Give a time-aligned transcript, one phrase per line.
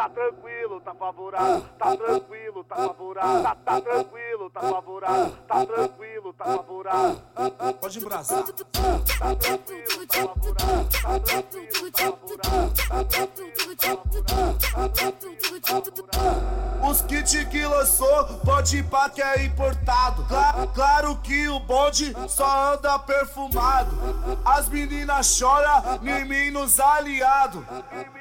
[0.00, 6.32] tá tranquilo, tá favorável, tá tranquilo, tá favorável, tá, tá tranquilo, tá favorável, tá tranquilo,
[6.32, 7.22] tá favorável.
[7.78, 8.44] Pode embrasar.
[16.82, 20.24] Os kits que lançou, pode pá que é importado.
[20.24, 23.96] Cla- claro que o bonde só anda perfumado.
[24.44, 27.62] As meninas choram, em mim nos aliados.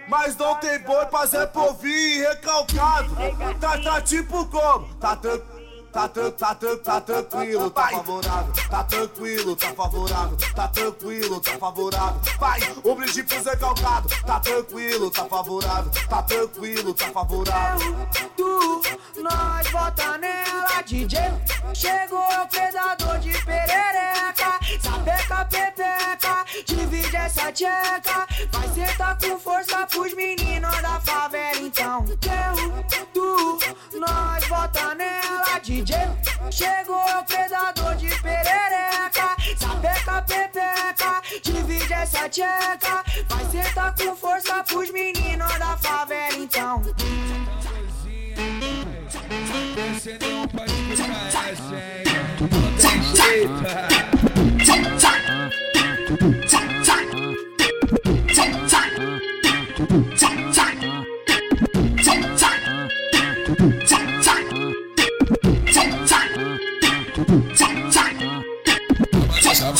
[0.07, 3.15] Mas não tem boi pra Zé Povinho e recalcado.
[3.59, 4.93] Tá, tá tipo como?
[4.95, 5.58] Tá tranquilo.
[5.91, 12.21] Tá, tá, tran- tá tranquilo, tá favorável, tá tranquilo, tá favorável, tá tranquilo, tá favorável.
[12.39, 17.95] Vai, o brinde pro Zé Calcado, tá tranquilo, tá favorável, tá tranquilo, tá favorável.
[18.37, 18.81] Tu,
[19.21, 21.19] nós bota nela, DJ.
[21.73, 24.59] Chegou o predador de perereca.
[24.81, 28.27] Sapeca, pepeca, divide essa tcheca.
[28.51, 32.05] Vai sentar com força pros meninos da favela, então.
[32.07, 33.59] Eu, tu,
[33.99, 35.78] nós bota nela, DJ.
[36.51, 39.35] Chegou o predador de perereca.
[39.57, 43.01] Sapeca, pepeca, divide essa tcheca.
[43.29, 46.83] Vai sentar com força pros meninos da favela, então.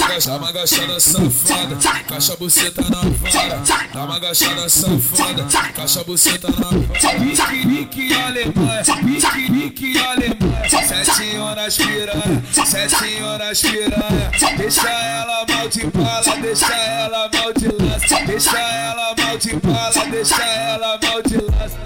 [0.10, 3.62] Dá uma agachada safada, caixa buceta na vara.
[3.94, 7.20] Dá uma agachada safada, caixa buceta na vara.
[7.20, 10.70] Nique, nique, Alemanha, nique, nique, Alemanha.
[10.70, 14.32] Sete horas piranha, sete horas piranha.
[14.58, 18.26] Deixa ela mal de bala, deixa ela mal de lança.
[18.26, 21.80] Deixa ela mal de bala, deixa ela mal de lança.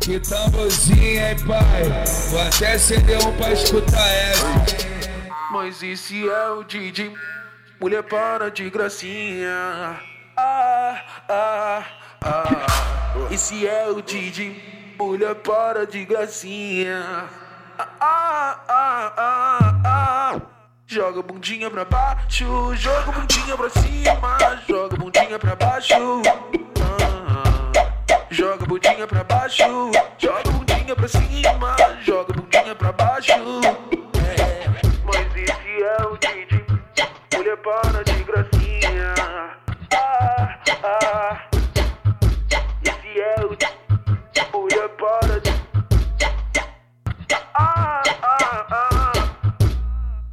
[0.00, 2.04] Que tamborzinho, hein, pai?
[2.30, 4.97] Vou até acender um pra escutar essa.
[5.60, 7.12] Mas esse é o Didi,
[7.80, 10.00] mulher para de gracinha.
[10.36, 11.84] Ah, ah,
[12.22, 13.28] ah.
[13.28, 14.62] Esse é o Didi,
[14.96, 17.28] mulher para de gracinha.
[17.76, 20.40] Ah, ah, ah, ah, ah.
[20.86, 26.22] Joga bundinha pra baixo, joga bundinha pra cima, joga bundinha pra baixo.
[28.30, 29.64] Joga bundinha pra baixo,
[30.18, 33.87] joga bundinha pra cima, joga bundinha pra baixo.
[37.68, 39.14] Para de gracinha.
[39.92, 41.38] Ah, ah.
[42.82, 45.50] Esse é o Didi, mulher para de.
[47.54, 49.12] Ah, ah, ah.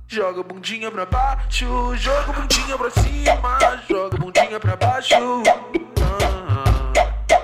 [0.07, 5.43] Joga bundinha pra baixo, joga bundinha pra cima, joga a bundinha pra baixo.
[6.01, 6.93] Ah,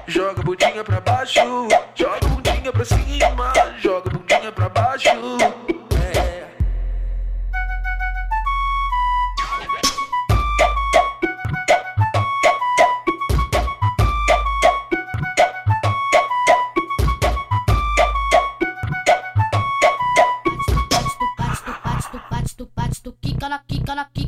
[0.08, 5.10] joga bundinha pra baixo, joga bundinha pra cima, joga bundinha pra baixo.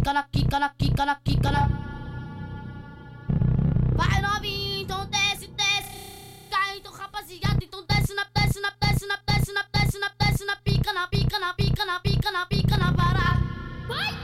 [0.03, 1.69] から木から木から木から
[3.95, 5.55] 前のビートでして
[6.51, 13.13] ガイドカパシやテて飛んでスナップでスナップでスナップでスナップでスナップでスナップピーカナピーカナピーカナピーカナピーカナバラ。
[13.87, 14.22] バイ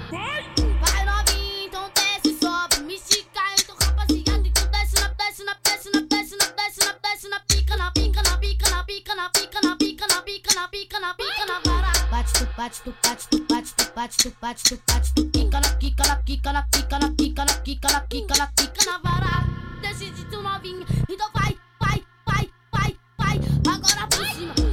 [12.40, 15.70] tu bate, tu bate, tu bate, tu bate, tu bate, tu bate, tu quica na
[15.76, 19.46] quica na quica na quica na quica na quica na quica na quica na vara.
[19.82, 24.69] Decide tu novinha, então vai, vai, vai, vai, vai, agora por cima.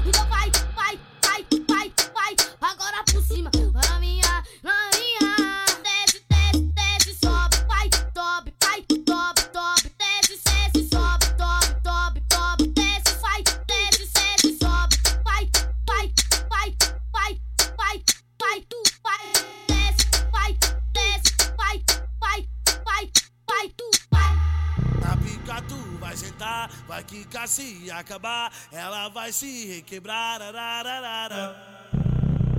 [27.46, 30.42] Vai se acabar, ela vai se requebrar.
[30.42, 31.56] arararara.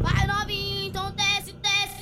[0.02, 1.98] Vai novinho, então desce, desce.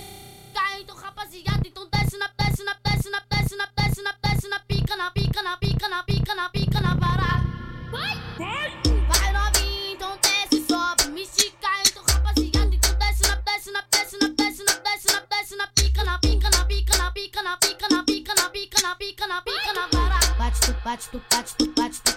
[0.54, 4.48] Cai então rapaziada, então desce na, desce na, desce na, desce na, desce na, desce
[4.48, 7.44] na pica, na pica, na pica, na pica, na pica, na vara.
[7.92, 8.72] Vai, vai.
[9.08, 14.18] Vai novinho, então desce, sobe, me estica, então rapaziada, então desce na, desce na, desce
[14.20, 17.58] na, desce na, desce na, desce na pica, na pica, na pica, na pica, na
[17.58, 20.20] pica, na pica, na pica, na pica, na pica, na vara.
[20.38, 21.75] Bate, tu bate, tu bate, tu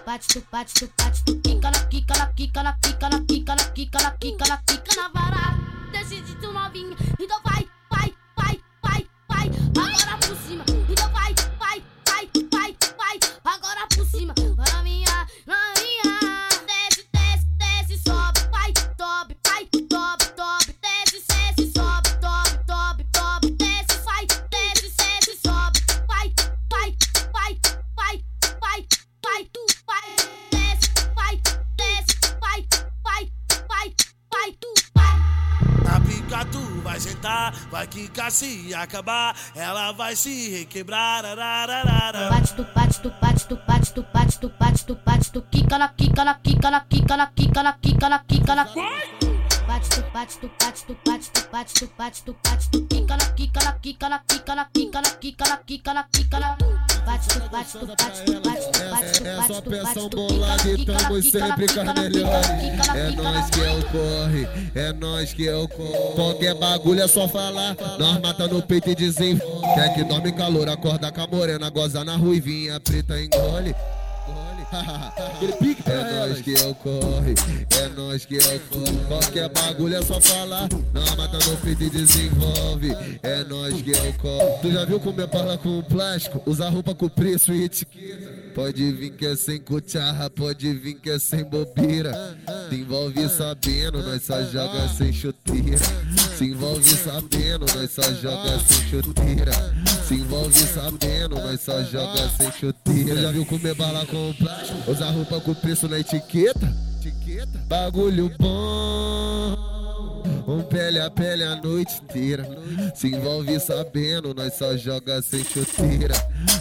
[0.08, 3.55] bate, tu bate, tu bate, tu quica na quica na quica na quica na quica
[3.55, 5.55] na quica na quica na quica na vara.
[5.93, 10.18] Decide tu novinha, então vai, vai, vai, vai, vai, agora
[37.71, 41.25] vai vai quicar se acabar, ela vai se requebrar.
[41.25, 42.29] arararara.
[42.29, 45.79] Bate, tu bate, tu bate, tu bate, tu bate, tu bate, tu bate, tu quica
[45.79, 49.28] na quica na quica na quica na quica na quica na quica na Bate,
[49.99, 53.25] tu bate, tu bate, tu bate, tu bate, tu bate, tu bate, tu quica na
[53.33, 56.56] quica na quica na quica na quica na quica na quica na quica na
[57.06, 60.17] Bate, tu bate, tu bate, tu bate, tu bate, tu É bate, tu bate, tu
[60.17, 65.56] bolada e na sempre na É nós que é o corre, é nós que é
[65.56, 66.15] o corre.
[66.15, 69.75] Qualquer bagulho é só falar, nós mata no peito e desenvolve.
[69.75, 73.75] Quer que dorme calor, acorda com a morena, goza na ruivinha, preta engole.
[75.35, 77.35] Aquele pique pra é nós que é o corre,
[77.70, 78.97] é nós que é o corre.
[79.09, 82.93] Qualquer bagulho é só falar, nós mata no peito e desenvolve.
[83.23, 84.59] É nós que é o corre.
[84.62, 86.43] Tu já viu como é parla com plástico?
[86.44, 88.48] Usa roupa com preço e etiqueta.
[88.58, 92.37] Pode vir que é sem cucharra, pode vir que é sem bobeira.
[92.69, 95.78] Se envolve sabendo, nós só joga sem chuteira.
[96.37, 99.52] Se envolve sabendo, nós só joga sem chuteira.
[100.05, 103.22] Se envolve sabendo, nós só joga sem chuteira.
[103.22, 104.90] Já viu comer bala com plástico?
[104.90, 106.75] Usar roupa com preço na etiqueta?
[107.00, 107.64] Etiqueta?
[107.69, 109.78] Bagulho bom.
[110.49, 112.49] Um pele a pele a noite inteira.
[112.95, 116.15] Se envolve sabendo, nós só joga sem chuteira.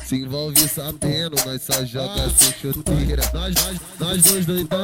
[0.06, 3.22] Se envolve sabendo, nós só joga sem chuteira.
[3.34, 4.78] Nós, nós, nós dois doidão.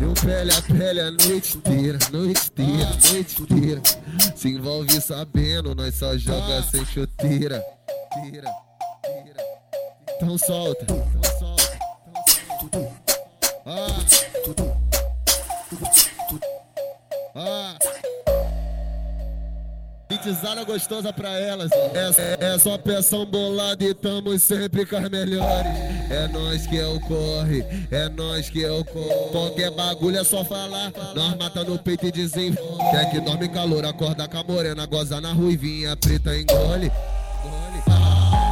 [0.00, 3.82] Um pele a pele a noite inteira, noite inteira, noite inteira.
[4.34, 7.62] Se envolve sabendo, nós só joga sem chuteira.
[8.14, 8.50] Tira,
[9.04, 9.44] tira.
[10.16, 11.78] Então solta, então solta,
[12.62, 13.02] então solta.
[13.66, 14.21] Ah.
[20.42, 21.70] Beatzada gostosa pra elas.
[21.72, 25.72] É, é só peção bolada e tamo sempre com as melhores.
[26.10, 29.30] É nós que é o corre, é nós que é o corre.
[29.30, 30.92] Qualquer bagulho é só falar.
[31.14, 32.90] Nós mata no peito e desenvolve.
[32.90, 36.90] Quer que dorme calor, acorda com a morena, goza na ruivinha, preta engole.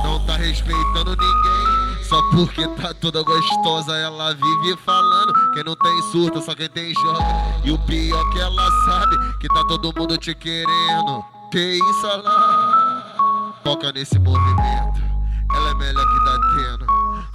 [0.05, 1.80] Não tá respeitando ninguém.
[2.11, 5.33] Só porque tá toda gostosa, ela vive falando.
[5.53, 7.25] Quem não tem surto, só quem tem joga.
[7.65, 11.25] E o pior que ela sabe que tá todo mundo te querendo.
[11.53, 13.55] Que isso lá?
[13.62, 15.01] Foca nesse movimento.
[15.55, 16.87] Ela é melhor que tá tendo.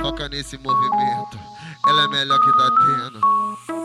[0.01, 1.39] Foca nesse movimento.
[1.87, 3.84] Ela é melhor que tá tendo.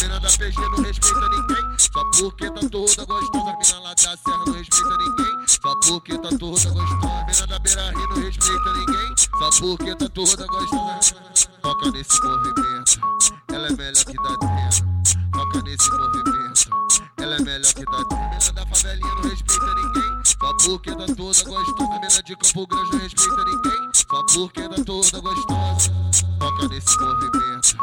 [0.00, 1.78] Mina da PG não respeita ninguém.
[1.78, 3.56] Só porque tá toda gostosa.
[3.58, 5.48] Mina lá da Serra não respeita ninguém.
[5.48, 7.24] Só porque tá toda gostosa.
[7.26, 9.14] Mina da Beira Rio não respeita ninguém.
[9.38, 11.16] Só porque tá toda gostosa.
[11.62, 13.00] Foca nesse movimento.
[13.48, 15.34] Ela é melhor que tá tendo.
[15.34, 16.70] Foca nesse movimento.
[17.16, 18.22] Ela é melhor que tá tendo.
[18.22, 20.24] A mina da favelinha não respeita ninguém.
[20.24, 21.74] Só porque tá toda gostosa.
[21.88, 23.90] Mina de Campo Grande não respeita ninguém.
[23.94, 25.92] Só porque tá toda gostosa.
[26.38, 27.76] Foca nesse movimento.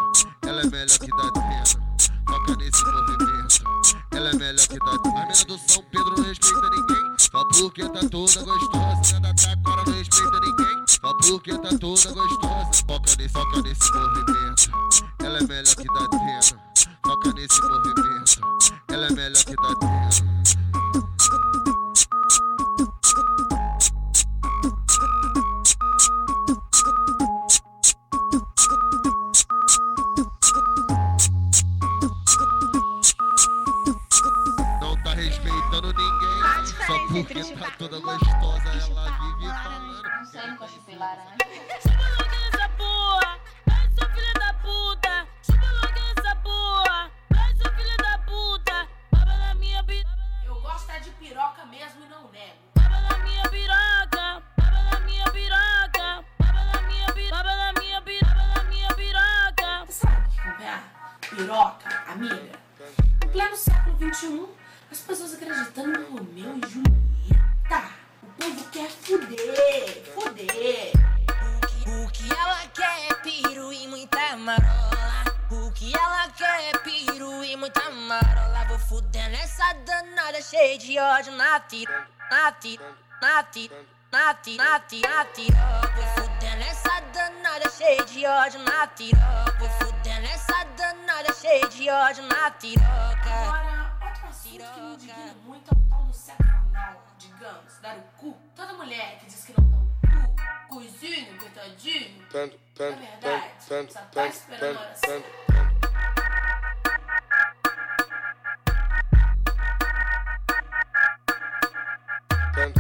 [0.44, 1.85] Ela é melhor que tá tendo.
[2.28, 3.64] Foca nesse movimento.
[4.12, 5.08] Ela é melhor que tendo.
[5.08, 7.16] A mina do São Pedro não respeita ninguém.
[7.18, 9.16] Só porque tá toda gostosa.
[9.16, 10.84] A mina da Taquara não respeita ninguém.
[10.88, 12.86] Só porque tá toda gostosa.
[12.88, 14.72] Foca nesse, foca nesse movimento.
[15.20, 16.62] Ela é melhor que tendo.
[17.06, 18.42] Foca nesse movimento.
[18.90, 20.65] Ela é melhor que tá
[37.24, 38.70] porque tá toda gostosa.
[38.70, 39.96] Ela vive falando.
[41.82, 45.28] Chupa logo essa porra, vai seu filho da puta.
[45.42, 48.88] Chupa logo essa porra, vai seu filho da puta.
[49.12, 50.18] Baba na minha piroca.
[50.46, 52.56] Eu gosto é de piroca mesmo e não nego.
[52.76, 58.02] Baba na minha piroca, baba na minha piroca, baba na minha piroca, baba na minha
[58.02, 59.86] piroca, baba na minha piroca.
[59.86, 60.82] Você sabe o que é
[61.30, 62.60] piroca, amiga?
[63.24, 64.48] No pleno século XXI,
[64.96, 67.90] as pessoas acreditando no Romeu e Julieta.
[68.24, 70.94] O povo quer fuder, fuder.
[71.86, 75.26] O que ela quer é piru e muita marola.
[75.52, 78.66] O que ela quer é piru e muita marola.
[78.70, 82.86] Vou fuder nessa danada cheia de ódio na tira, na tira,
[83.22, 83.76] na tira,
[84.14, 85.58] na tira, na tira, na tira.
[85.94, 86.56] Vou fuder
[88.06, 89.56] de ódio na piroca.
[89.60, 92.52] Vou fuder nessa danada cheia de ódio na
[94.58, 94.74] piroca.
[94.74, 98.38] Que indigna muito é o tal do sexo anal, digamos, dar o cu.
[98.56, 100.28] Toda mulher que diz que não dá o
[100.68, 105.30] cu, coisinho, coitadinho, Pando, na pando, verdade, pando, só tá esperando certa.
[112.54, 112.74] pando,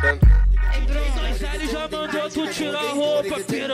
[0.00, 0.20] pando.
[1.54, 3.73] Ele já mandou tu tirar a roupa, piranha.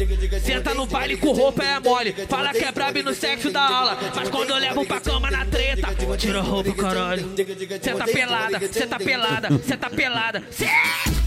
[0.71, 2.13] Senta no baile com roupa é mole.
[2.29, 3.97] Fala que é brabo e no sexo da aula.
[4.15, 5.87] Mas quando eu levo pra cama na treta,
[6.17, 7.29] tira roupa, caralho.
[7.81, 10.43] Cê tá pelada, cê tá pelada, cê tá pelada.
[10.49, 10.67] Cê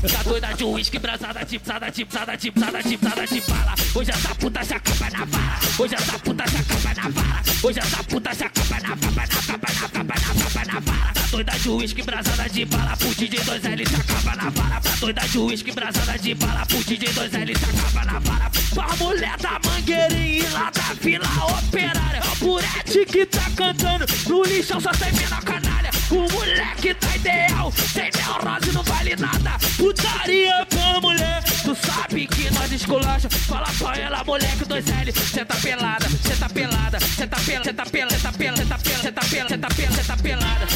[0.09, 3.75] tá doida de uísque, brasada, tipsada, tipsada, tipsada, tipsada, de bala.
[3.95, 5.59] Hoje essa puta se acaba na vara.
[5.79, 7.43] Hoje essa puta se acaba na vara.
[7.63, 11.15] Hoje essa puta se acaba na vara, na caba, na caba, na caba, na vara.
[11.15, 12.97] Tá doida de uísque, brasada de bala.
[12.97, 14.81] Pro DJ 2L se acaba na vara.
[14.81, 16.67] Tá doida de uísque, brasada de bala.
[16.67, 18.51] Pro DJ 2L se acaba na vara.
[18.75, 21.27] Pra mulher da mangueirinha e lá da vila
[21.59, 22.21] operária.
[22.39, 24.07] Burete que tá cantando.
[24.29, 25.91] No lixão só tem mina canalha.
[26.11, 27.73] O moleque tá ideal.
[27.73, 29.59] Sem neurose não vale nada.
[29.77, 31.43] Putaria pra mulher.
[31.63, 33.29] Tu sabe que nós esculacha.
[33.31, 35.13] Fala pra ela, moleque 2L.
[35.13, 38.65] Cê tá pelada, cê tá pelada, cê tá pelada, cê tá pelada, cê tá pelada,
[39.03, 40.67] cê tá pelada, cê tá pelada, cê tá pelada,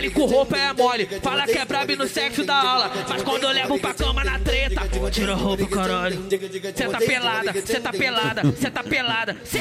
[0.00, 1.06] baile com roupa é mole.
[1.22, 2.90] Fala que é brabo no sexo da aula.
[3.08, 6.26] Mas quando eu levo pra cama na treta, tira a roupa, caralho.
[6.74, 9.36] Cê tá pelada, cê tá pelada, cê tá pelada.
[9.44, 9.60] Cê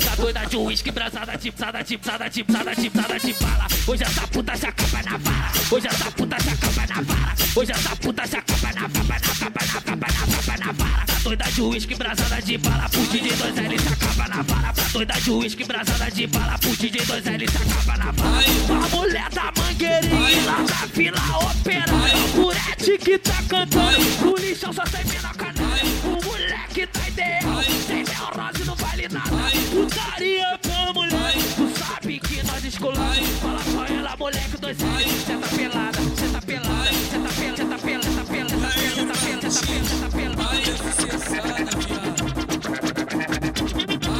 [0.00, 3.66] tá doida de uísque, brasada, tipsada, tipsada, tipsada, tipsada, de bala.
[3.86, 5.52] Hoje essa puta se acaba na vara.
[5.70, 7.34] Hoje essa puta se acaba na vara.
[7.54, 11.06] Hoje essa puta se acaba na vara, na caba, na caba, na vara.
[11.06, 12.88] Tá doida de uísque, brasada de bala.
[12.88, 14.72] Pro DJ 2L se acaba na vara.
[14.72, 16.58] Tá doida de uísque, brasada de bala.
[16.58, 18.84] Pro DJ 2L se acaba na vara.
[18.84, 22.16] A mulher da mangueirinha lá da vila operária.
[22.16, 24.24] O Burete que tá cantando.
[24.24, 25.84] No lixão só tem mina canalha.
[26.04, 27.62] O moleque tá ideal.
[27.86, 28.76] Sem neurose não
[29.08, 29.30] nada.
[29.70, 31.34] Putaria pra mulher.
[31.56, 33.28] Tu sabe que nós escolamos.
[33.40, 35.02] Fala pra ela, moleque, dois anos.
[35.26, 38.80] Cê tá pelada, cê tá pelada, cê tá pelada, cê tá pelada, cê tá pelada,
[38.92, 40.60] cê tá pelada, cê tá pelada,
[40.92, 42.12] cê tá pelada.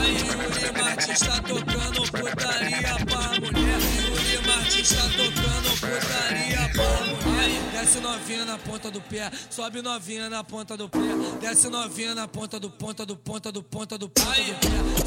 [0.01, 3.02] Aí Yuri Martins tá tocando putaria
[7.83, 11.01] Desce novinha na ponta do pé, sobe novinha na ponta do pé.
[11.41, 14.57] Desce novinha na ponta do ponta do ponta do ponta do pai.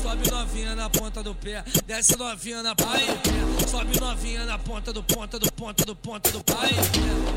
[0.04, 1.64] Sobe novinha na ponta do pé.
[1.88, 3.68] Desce novinha na ponta do pé.
[3.70, 6.72] Sobe novinha na ponta do ponta do ponta do ponta do pai.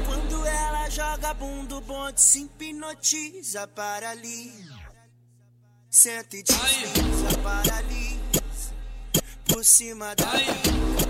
[0.06, 3.70] Quando ela joga bundo bonde, se hipnotiza,
[4.10, 4.52] ali,
[5.88, 8.20] Senta e desliza, ali,
[9.46, 10.32] Por cima da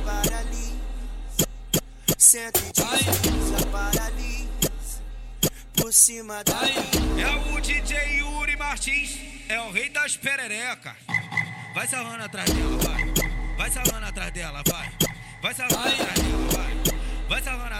[0.04, 0.67] paralisa
[2.16, 5.02] 115 paralisa
[5.76, 6.58] por cima da.
[7.20, 10.94] É o DJ Yuri Martins, é o rei das pererecas.
[11.74, 13.56] Vai salvando atrás dela, vai.
[13.56, 14.90] Vai salvando atrás dela, vai.
[15.42, 16.57] Vai salvando atrás dela, vai.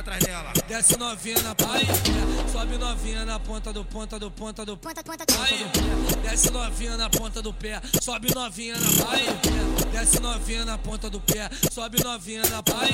[0.09, 0.53] Atrás dela.
[0.67, 4.77] Desce novinha na ponta do pé, sobe novinha na ponta do ponta do ponta do
[4.79, 6.23] ponta, ponta, pé.
[6.23, 9.91] Desce novinha na ponta do pé, sobe novinha na ponta do pé.
[9.93, 12.87] Desce novinha na ponta do pé, sobe novinha na ponta.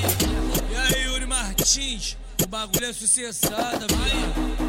[0.69, 4.64] E aí, Yuri Martins, o bagulho é sucessada, vai.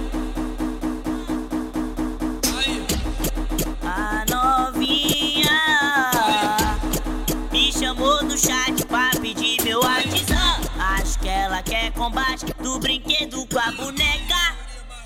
[12.06, 14.56] Combate do brinquedo com a boneca.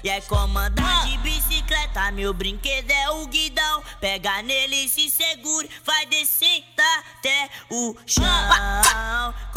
[0.05, 3.83] E é comandar de bicicleta, meu brinquedo é o guidão.
[3.99, 8.25] Pega nele e se segure, vai descer até o chão.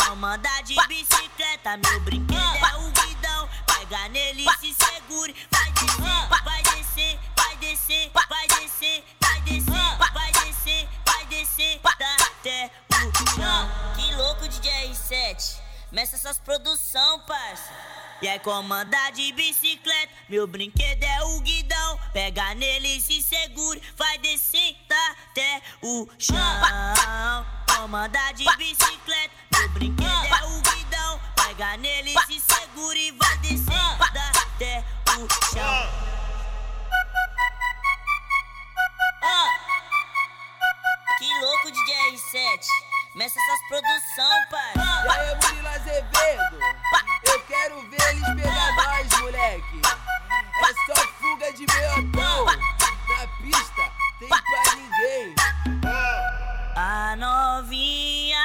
[0.05, 3.49] Comandar de bicicleta, meu brinquedo é o guidão.
[3.67, 9.99] Pega nele e se segure, vai descer, vai descer, vai descer, vai descer, vai descer,
[9.99, 12.71] vai descer, vai descer até
[13.05, 13.69] o chão.
[13.97, 15.52] Que louco DJ R7,
[15.93, 17.71] começa essas produção, parça.
[18.19, 21.99] E aí, comandar de bicicleta, meu brinquedo é o guidão.
[22.11, 26.35] Pega nele e se segure, vai descer até o chão.
[27.75, 31.21] Comandar de bicicleta, meu brinquedo é o guidão.
[31.35, 33.75] Pega nele e se segure, e vai descer
[34.55, 35.91] até o chão.
[39.21, 39.47] Ah, ah.
[41.19, 43.02] que louco, DJ R7.
[43.15, 44.73] Meça essas produção, pai.
[44.75, 46.57] E aí, Murilo Azevedo?
[47.25, 49.81] Eu quero ver eles pegar nós, moleque.
[50.57, 52.45] É só fuga de meu pão.
[52.45, 55.35] Na pista, tem pra ninguém.
[55.85, 57.11] Ah.
[57.11, 58.39] A novinha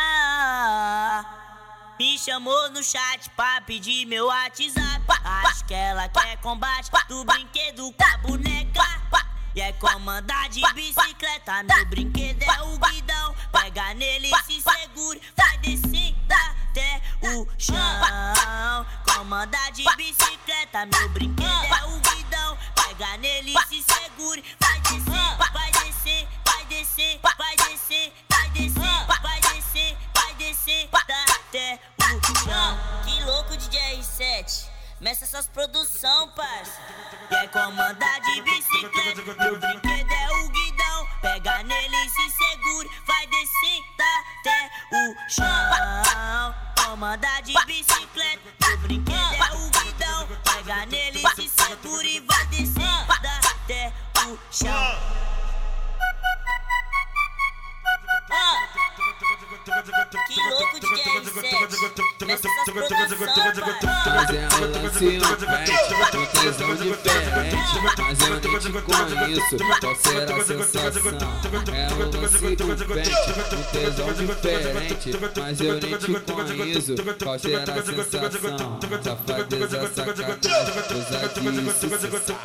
[1.98, 5.02] me chamou no chat pra pedir meu WhatsApp.
[5.46, 8.82] Acho que ela quer combate do brinquedo com a boneca.
[9.58, 13.34] E é comandar de bicicleta, meu brinquedo é o guidão.
[13.50, 18.86] Pega nele, se segure, vai descendo até o chão.
[19.12, 21.87] Comandar de bicicleta, meu brinquedo é o
[75.48, 75.88] Mas eu nem te
[76.30, 78.20] conheço, qual será a sensação?
[79.02, 80.44] Safadeza, sacanagem,
[80.94, 82.36] ousadia sucessar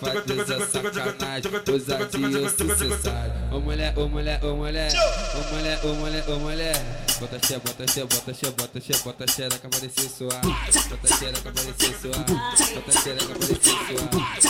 [0.00, 4.90] Safadeza, sacanagem, ousadia sucessar Ô mulher, ô mulher, ô mulher
[5.36, 7.06] Ô mulher, ô mulher, ô mulher.
[7.20, 10.40] Bota xe, bota xe, bota xe, bota xe, bota xereca parecer suar.
[10.40, 12.24] Bota xereca parecer suar.
[12.74, 14.08] Bota xereca parecer suar.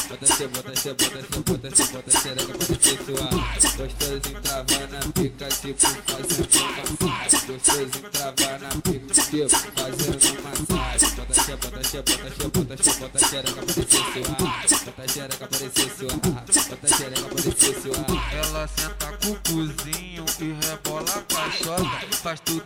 [0.08, 3.30] Bota xe, bota xe, bota xe, bota xe, bota xereca parecer suar.
[3.76, 6.95] Gostosinho travar na pica, tipo fazendo
[8.10, 9.14] travar na pica,
[9.76, 11.06] fazendo massagem.
[18.32, 22.65] Ela senta com o cozinho e rebola com a chota Faz tudo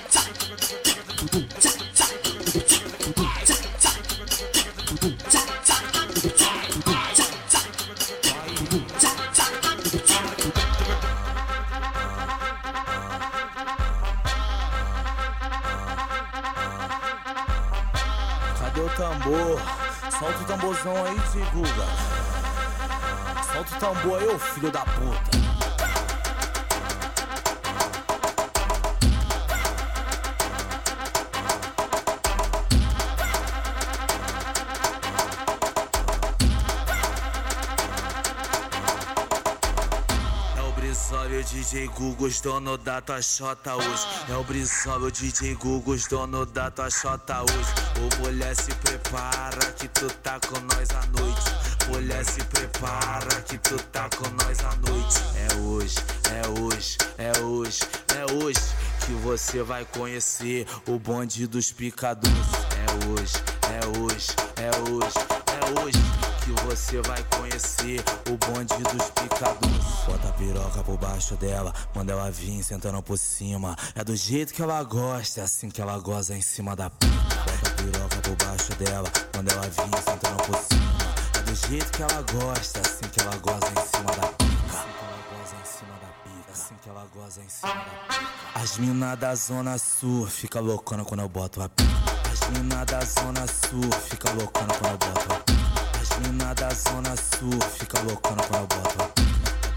[20.51, 21.85] tamborzão aí, divulga.
[23.53, 25.30] Solta o tambor aí, ô filho da puta.
[41.71, 44.05] DJ Gugos, dono da tua xota hoje.
[44.27, 47.71] É o Brisol e o DJ Gugos, dono da tua xota hoje.
[47.95, 51.87] Ô mulher, se prepara que tu tá com nós à noite.
[51.87, 55.23] Mulher, se prepara que tu tá com nós à noite.
[55.37, 55.95] É hoje,
[56.29, 57.79] é hoje, é hoje,
[58.17, 58.61] é hoje
[59.05, 62.35] que você vai conhecer o bonde dos picadores.
[62.75, 63.33] É hoje,
[63.71, 69.85] é hoje, é hoje, é hoje que você vai conhecer o bonde dos picadores.
[70.05, 73.75] Bota a piroca por baixo dela, manda ela vir sentando por cima.
[73.95, 77.13] É do jeito que ela gosta, é assim que ela goza em cima da pica.
[77.13, 80.91] Bota a piroca por baixo dela, manda ela vir sentando por cima.
[81.37, 84.51] É do jeito que ela gosta, é assim que ela goza em cima da pica.
[86.51, 88.61] Assim que ela goza em cima da pica.
[88.61, 91.91] As mina da zona sul fica loucona quando eu boto a pica.
[92.31, 95.50] As mina da zona sul fica loucona quando eu boto a pica.
[96.21, 99.21] As mina da zona sul fica loucona quando eu boto.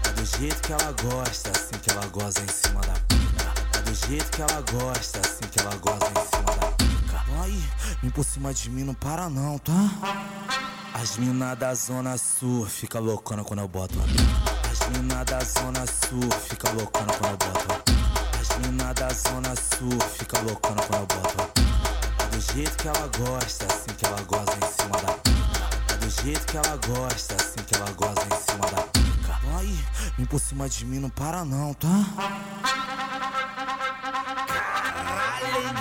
[0.07, 3.77] É do jeito que ela gosta, assim que ela goza em cima da pica.
[3.77, 7.23] É do jeito que ela gosta, assim que ela goza em cima da pica.
[7.41, 7.63] Ai,
[8.01, 9.73] vem por cima de mim, não para não, tá?
[10.93, 13.95] As mina da zona sul fica loucona quando eu boto.
[14.71, 17.93] As mina da zona sul fica loucona quando eu boto.
[18.39, 21.61] As mina da zona sul fica loucona quando eu boto.
[22.19, 25.24] É do jeito que ela gosta, assim que ela goza em cima da pica.
[26.05, 29.39] Do jeito que ela gosta, assim que ela goza em cima da pica.
[29.57, 29.75] Ai,
[30.15, 31.87] vem por cima de mim, não para não, tá?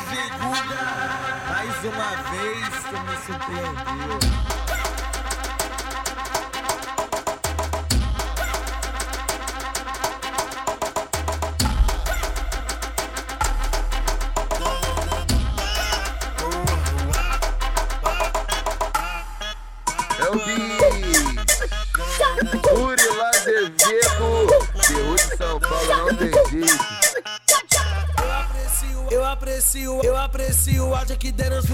[0.08, 0.82] De Guga,
[1.50, 4.63] mais uma vez tu me surpreendeu.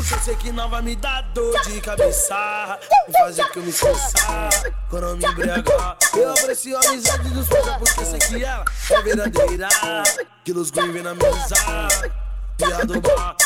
[0.00, 2.78] Porque eu sei que não vai me dar dor de cabeça.
[3.06, 4.50] Me fazer que eu me esforçar
[4.88, 5.96] quando eu me embriagar.
[6.16, 9.68] Eu aprecio a amizade dos fãs porque eu sei que ela é verdadeira.
[10.44, 11.54] Que los green vem na mesa.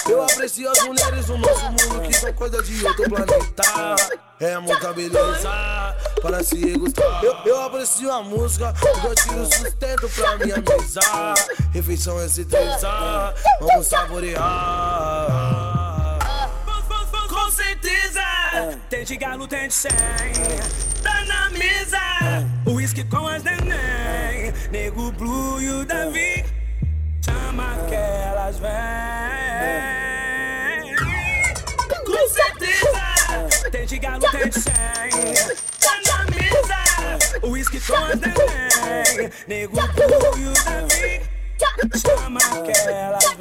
[0.09, 3.97] Eu aprecio as mulheres do nosso mundo que são coisa de outro planeta.
[4.41, 7.25] É muita beleza para se gostar.
[7.25, 11.01] Eu, eu aprecio a música porque eu tiro sustento pra minha mesa.
[11.73, 15.74] Refeição é certeza, vamos saborear.
[18.89, 19.91] Tem de galo, tem de 100.
[21.03, 21.99] Tá na mesa,
[22.67, 24.53] uísque com as neném.
[24.71, 26.45] Nego Blue e o Davi,
[27.25, 28.71] chama que elas vêm.
[32.07, 34.73] Com certeza, tem de galo, tem de 100.
[35.81, 36.79] Tá na mesa,
[37.43, 39.31] uísque com as neném.
[39.49, 41.23] Nego Blue e o Davi,
[41.99, 43.34] chama que elas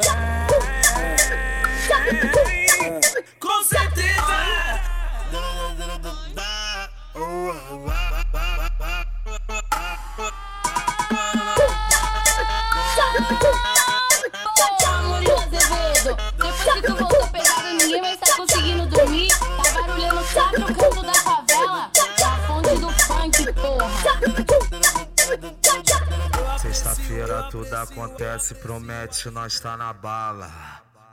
[27.93, 30.51] acontece, promete, nós tá na bala.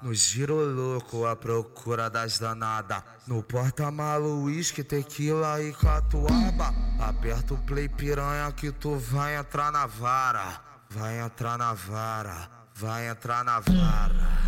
[0.03, 3.03] No giro louco, à procura das danadas.
[3.27, 6.75] No porta-malo, uísque, tequila e catuaba.
[6.99, 10.59] Aperta o play piranha que tu vai entrar na vara.
[10.89, 14.41] Vai entrar na vara, vai entrar na vara.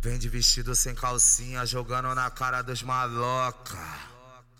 [0.00, 3.76] Vem de vestido sem calcinha, jogando na cara dos maloca.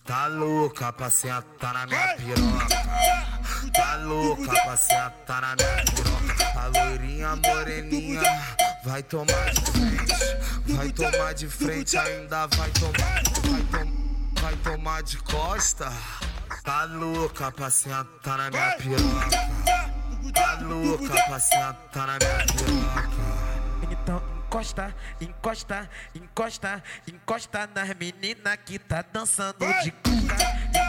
[0.04, 2.66] Tá louca pra sentar na minha piroca.
[3.72, 6.15] Tá louca pra sentar na minha piroca.
[6.56, 8.22] A loirinha moreninha
[8.82, 10.74] vai tomar de frente.
[10.74, 13.22] Vai tomar de frente, ainda vai tomar.
[13.50, 15.92] Vai, tom, vai tomar de costa.
[16.64, 19.30] Tá louca pra sentar na minha piroca.
[20.34, 23.92] Tá louca pra sentar na minha piroca.
[23.92, 30.36] Então encosta, encosta, encosta, encosta nas meninas que tá dançando de costa.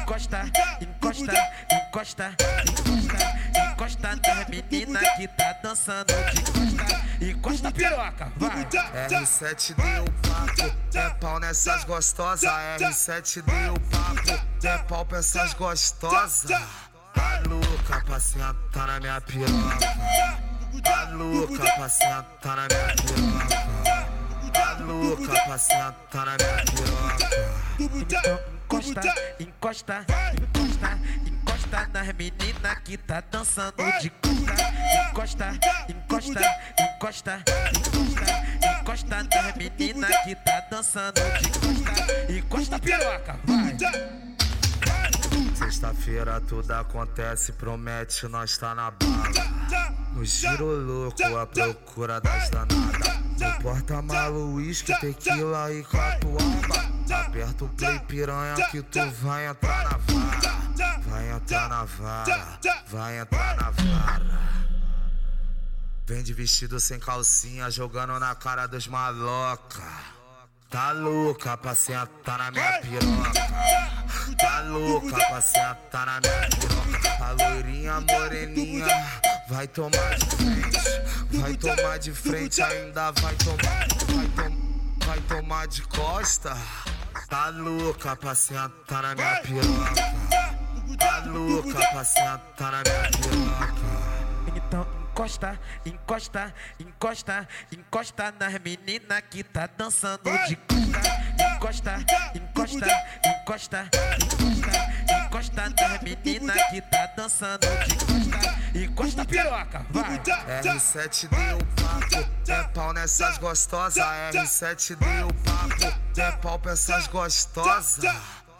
[0.01, 0.43] Encosta,
[0.81, 2.31] encosta, encosta, encosta,
[3.71, 7.25] encosta nas meninas que tá dançando de costa.
[7.25, 8.65] Encosta piroca, vai.
[9.09, 12.47] R7 deu papo, é pau nessas gostosas.
[12.79, 16.51] R7 deu papo, é pau pra essas gostosas.
[17.15, 19.87] Tá louca pra sentar na minha piroca.
[20.83, 24.51] Tá louca pra sentar na minha piroca.
[24.53, 27.27] Tá louca pra sentar na minha piroca.
[27.79, 29.01] Então encosta,
[29.39, 30.05] encosta,
[30.35, 30.99] encosta,
[31.67, 34.55] encosta nas meninas que tá dançando de costa.
[35.09, 36.41] Encosta, encosta,
[36.79, 37.43] encosta,
[37.75, 42.31] encosta, encosta nas meninas que tá dançando de costa.
[42.31, 43.77] Encosta piroca, vai.
[45.55, 49.97] Sexta-feira tudo acontece, promete, nós tá na bala.
[50.13, 53.17] No giro louco, à procura das danadas.
[53.39, 56.87] No porta-malo, uísque, tequila e catuaba.
[57.21, 60.66] Aperta o play piranha que tu vai entrar na vara.
[61.07, 64.39] Vai entrar na vara, vai entrar na vara.
[66.05, 69.83] Vem de vestido sem calcinha, jogando na cara dos maloca.
[70.69, 73.31] Tá louca pra sentar na minha piroca.
[74.37, 77.23] Tá louca pra sentar na minha piroca.
[77.23, 78.87] A loirinha moreninha
[79.49, 81.39] vai tomar de frente.
[81.39, 83.87] Vai tomar de frente, ainda vai tomar.
[84.13, 86.57] Vai, tom, vai tomar de costa.
[87.29, 90.46] Tá louca pra sentar na minha piroca.
[90.95, 93.73] Tá louca sentar na minha piroca.
[94.55, 101.17] Então encosta, encosta, encosta, encosta nas meninas que tá dançando de costa.
[101.55, 102.87] Encosta, encosta,
[103.25, 103.89] encosta,
[104.31, 108.57] encosta, encosta nas meninas que tá dançando de costa.
[108.75, 110.19] Encosta piroca, vai.
[110.61, 114.05] R7 deu papo, é pau nessas gostosas.
[114.05, 118.05] R7 deu papo, é pau pra essas gostosas.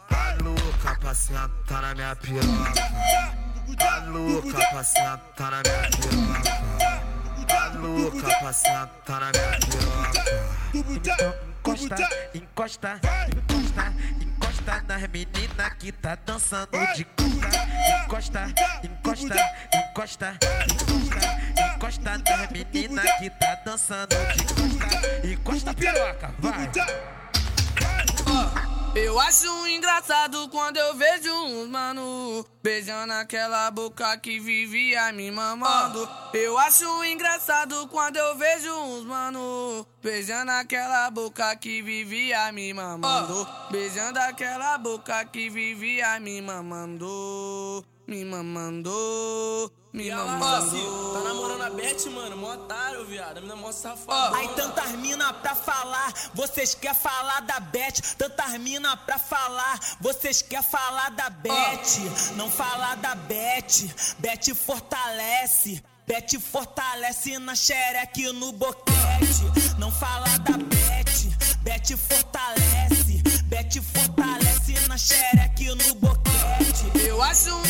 [0.08, 2.72] Tá louca pra sentar na minha piroca.
[3.78, 6.58] Tá louca pra sentar na minha piroca.
[7.46, 10.48] Tá louca pra sentar na minha piroca.
[10.74, 11.34] Então
[11.68, 13.00] encosta, encosta,
[13.36, 17.48] encosta, encosta nas meninas que tá dançando de costa.
[18.04, 18.46] Encosta,
[18.82, 19.36] encosta,
[19.74, 21.20] encosta, encosta,
[21.74, 25.26] encosta nas meninas que tá dançando de costa.
[25.26, 26.70] Encosta piroca, vai.
[29.00, 36.08] Eu acho engraçado quando eu vejo uns mano beijando aquela boca que vivia me mamando.
[36.34, 43.46] Eu acho engraçado quando eu vejo uns mano beijando aquela boca que vivia me mamando.
[43.70, 47.84] Beijando aquela boca que vivia me mamando.
[48.08, 49.70] Me mamando.
[49.92, 51.12] Me mamando.
[51.12, 52.38] Tá namorando a Beth, mano?
[52.38, 53.36] Mó otário, viado.
[53.36, 54.34] A menina é mó safada.
[54.34, 58.00] Aí tantas mina pra falar, vocês quer falar da Beth.
[58.16, 62.32] Tantas mina pra falar, vocês quer falar da Beth.
[62.34, 65.84] Não falar da Beth, Beth fortalece.
[66.06, 69.76] Beth fortalece na xereque e no boquete.
[69.78, 73.22] Não falar da Beth, Beth fortalece.
[73.44, 76.28] Beth fortalece na xereque e no boquete.
[77.06, 77.67] Eu acho engraçado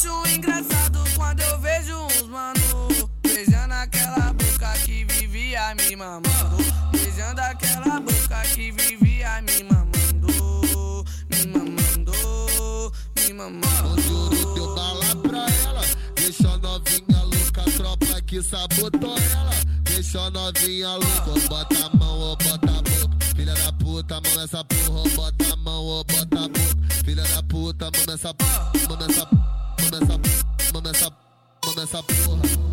[0.00, 2.88] acho engraçado quando eu vejo uns mano
[3.22, 6.56] beijando aquela boca que vivia me mamando.
[6.90, 11.04] Beijando aquela boca que vivia me mamando.
[11.28, 14.54] Me mamando, me mamando.
[14.54, 15.82] Deu bala pra ela.
[16.14, 19.50] Deixa a novinha louca, a tropa que sabotou ela.
[19.82, 23.26] Deixa a novinha louca, bota a mão ou bota a boca.
[23.36, 26.94] Filha da puta, mão nessa porra, bota a mão ou bota a boca.
[27.04, 28.72] Filha da puta, mão nessa porra,
[31.80, 32.69] nessa porra.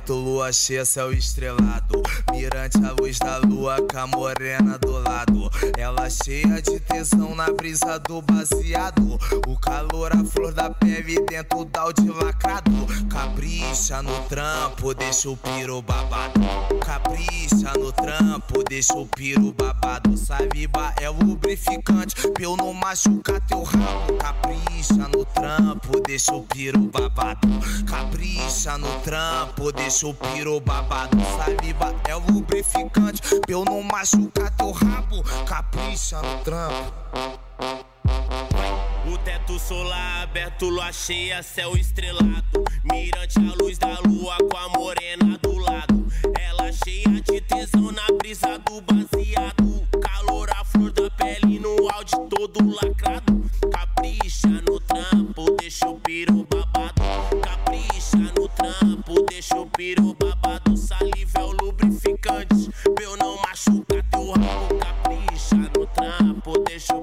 [0.00, 2.02] Aberto, lua cheia, céu estrelado.
[2.32, 5.49] Mirante a luz da lua, com a morena do lado.
[5.76, 9.18] Ela cheia de tesão na brisa do baseado.
[9.46, 12.70] O calor, a flor da pele dentro do balde lacrado.
[13.08, 16.40] Capricha no trampo, deixa o piro babado.
[16.84, 20.16] Capricha no trampo, deixa o piro babado.
[20.16, 24.14] Saliva é lubrificante, eu não machucar teu rabo.
[24.18, 27.48] Capricha no trampo, deixa o piro babado.
[27.86, 31.16] Capricha no trampo, deixa o piro babado.
[31.36, 35.22] Saliva é lubrificante, eu não machucar teu rabo.
[35.50, 36.92] Capricha no trampo.
[39.12, 42.62] O teto solar aberto, lua cheia, céu estrelado.
[42.84, 46.06] Mirante a luz da lua com a morena do lado.
[46.38, 49.88] Ela cheia de tesão na brisa do baseado.
[50.00, 53.42] Calor, a flor da pele no áudio todo lacrado.
[53.72, 57.02] Capricha no trampo, deixa o piro babado.
[57.42, 60.76] Capricha no trampo, deixa o piro babado.
[60.76, 61.69] Saliva é o lubrificante,
[66.58, 66.94] deixa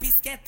[0.00, 0.41] assim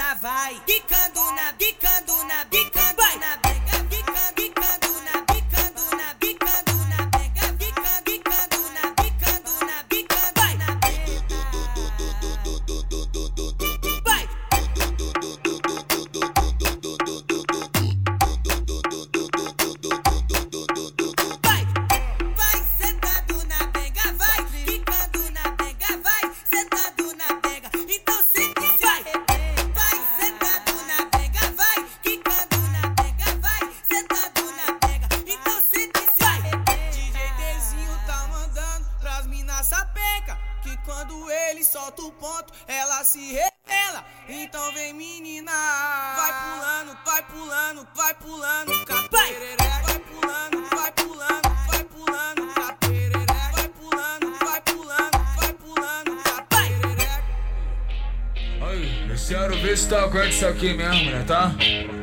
[60.64, 61.52] aqui mesmo, né, tá?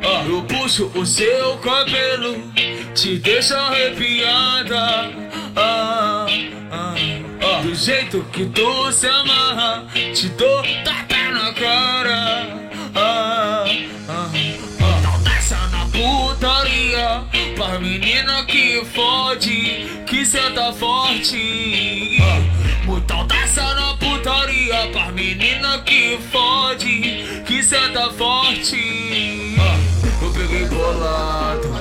[0.04, 2.38] Ó, eu puxo o seu cabelo,
[2.94, 5.12] te deixa arrepiada.
[5.56, 6.28] Ah,
[6.72, 6.96] ah,
[7.44, 12.48] ó, do jeito que tu se amarra, te dou tapa na cara.
[12.96, 13.66] Ah,
[14.08, 14.30] ah,
[14.82, 17.24] ó, não desce na putaria,
[17.56, 22.22] pra menina que fode, que senta forte.
[22.88, 23.91] Então desce na
[24.72, 29.58] putaria pra menina que fode, que senta forte.
[30.22, 31.72] Eu peguei bolado,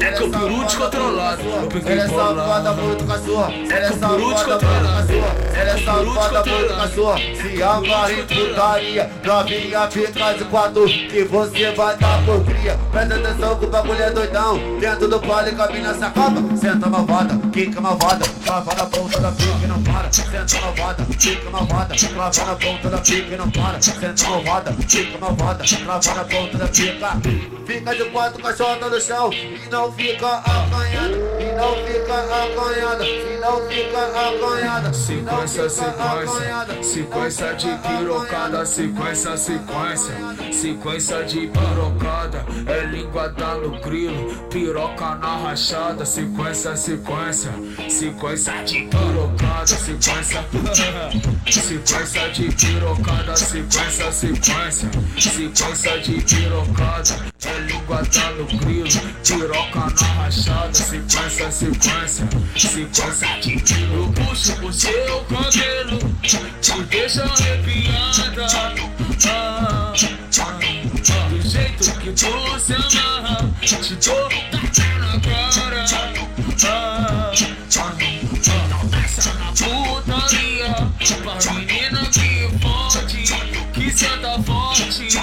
[0.00, 1.42] é que eu peru descontrolado.
[1.42, 2.82] Eu peguei é bolado.
[2.82, 3.50] muito com a sua.
[3.50, 5.12] É Ela é eu peru descontrolado.
[5.12, 6.94] Ela é É safada muito com a descontrolado.
[6.94, 7.16] sua.
[7.18, 12.78] Se amarra em putaria, novinha fica de quatro que você vai dar por cria.
[12.92, 14.78] Presta atenção que o bagulho é doidão.
[14.78, 16.56] Dentro do pole caminha se acaba.
[16.56, 18.24] Senta malvada, quica malvada.
[18.48, 20.10] Clava na ponta da pica e não para.
[20.10, 21.94] Senta malvada, quica malvada.
[21.94, 23.82] Clava na ponta da pica e não para.
[23.82, 25.64] Senta malvada, quica malvada.
[25.64, 27.20] Clava na ponta da pica.
[27.66, 31.14] Fica de quatro caixotas no chão e não fica acanhada.
[31.38, 33.06] E não fica acanhada.
[33.06, 34.94] E não fica acanhada.
[34.94, 40.14] Sequência, sequência, sequência de pirocada, sequência, sequência,
[40.52, 47.52] sequência de pirocada, é linguada no grilo, piroca na rachada, sequência, sequência,
[47.90, 50.46] sequência de pirocada, sequência,
[51.50, 58.88] sequência de pirocada, sequência, sequência, sequência de pirocada, é linguada no grilo,
[59.26, 63.58] piroca na rachada, sequência, sequência, sequência de.
[63.92, 68.46] Eu puxo o seu cabelo, te deixa arrepiada.
[71.28, 75.84] Do jeito que tu se amarra, te dou tapa na cara.
[76.64, 77.07] Ah,
[79.26, 80.70] na putaria,
[81.22, 83.24] pra menina que fode,
[83.72, 85.18] que senta forte.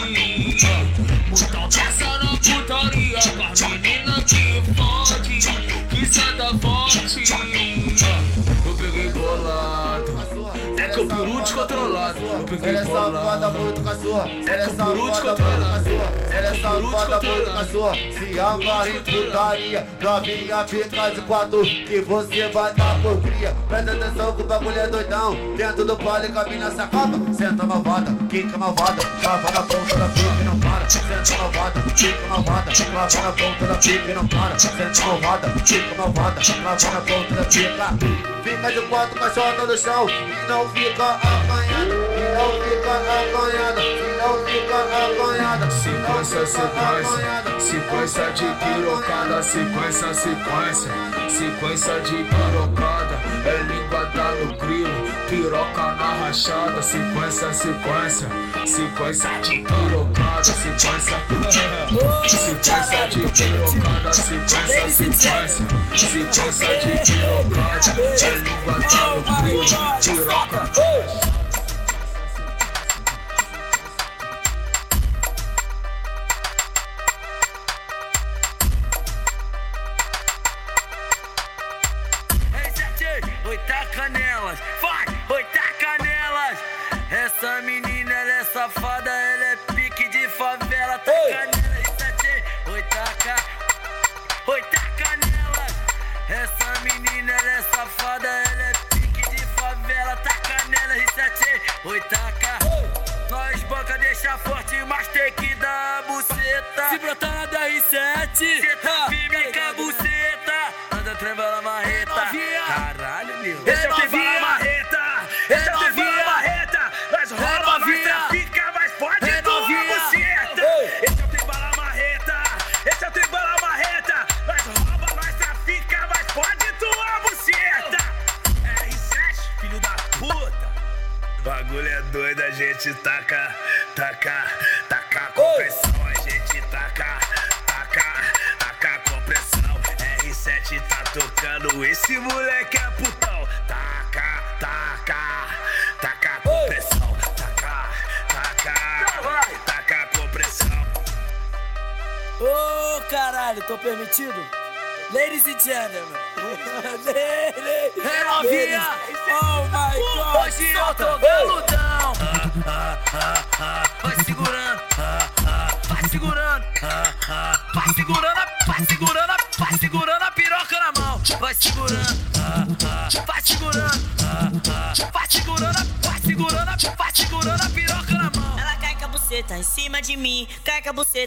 [1.32, 5.40] Então desce na putaria, pra menina que fode,
[5.90, 7.65] que senta forte.
[12.64, 13.60] Ela é safada bolado.
[13.60, 14.28] muito com a sua.
[14.28, 15.84] É Ela é safada muito com a descontrolado.
[15.90, 16.36] sua.
[16.36, 17.72] Ela que eu peru safada muito com a descontrolado.
[17.72, 17.94] sua.
[17.96, 23.56] Se amarra em putaria, novinha fica de quatro que você vai dar por cria.
[23.68, 25.56] Presta atenção que o bagulho é doidão.
[25.56, 27.34] Dentro do pole caminha se acaba.
[27.34, 29.04] Senta malvada, quica malvada.
[29.22, 30.90] Clava na ponta da pica e não para.
[30.90, 32.72] Senta malvada, quica malvada.
[32.72, 34.60] Clava na ponta da pica e não para.
[34.60, 36.42] Senta malvada, quica malvada.
[36.42, 38.26] Clava na ponta da pica.
[38.44, 41.96] Fica de quatro caixotas no chão e não fica acanhada.
[42.16, 43.82] E não fica acanhada.
[43.82, 45.72] E não fica acanhada.
[45.72, 50.92] Sequência, sequência, sequência de pirocada, sequência, sequência,
[51.30, 53.16] sequência de pirocada,
[53.46, 58.28] é linguada no grilo, piroca na rachada, sequência, sequência,
[58.66, 61.18] sequência de pirocada, sequência,
[62.28, 65.66] sequência de pirocada, sequência, sequência,
[65.96, 69.64] sequência de pirocada, é linguada no grilo,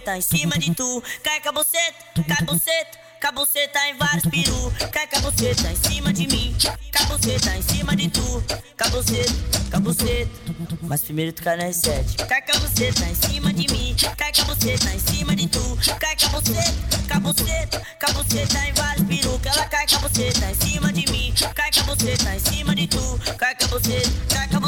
[0.08, 1.52] buceta em cima de tu, cai com
[3.78, 6.56] buceta em vários peru, cai com em cima de mim,
[6.90, 8.44] cai a em cima de tu,
[8.76, 12.52] com a com mas primeiro tu cai na R7, cai com
[13.04, 17.20] em cima de mim, cai com a buceta em cima de tu, cai com a
[17.20, 18.20] buceta, com com
[18.66, 21.82] em vários peru, ela cai com a buceta em cima de mim, cai com a
[21.84, 23.68] buceta em cima de tu, cai com a
[24.28, 24.60] cai com a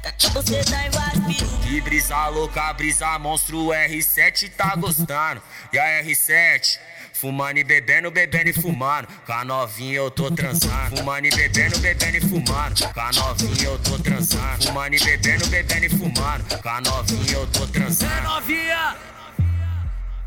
[0.00, 1.58] cai com a buceta em vários peru.
[1.58, 5.42] Que brisa louca, brisa monstro, o R7 tá gostando.
[5.72, 6.78] E a R7?
[7.20, 9.08] Fumando e bebendo, bebendo e fumando.
[9.24, 10.96] Com a novinha eu tô transando.
[10.96, 12.92] Fumando e bebendo, bebendo e fumando.
[12.92, 14.64] Com a novinha eu tô transando.
[14.66, 16.62] Fumando e bebendo, bebendo e fumando.
[16.62, 18.22] Com a novinha eu tô É transando.
[18.22, 18.96] novinha!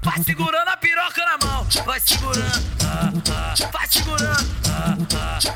[0.01, 2.73] Vai segurando a piroca na mão, vai segurando,
[3.69, 4.45] vai segurando,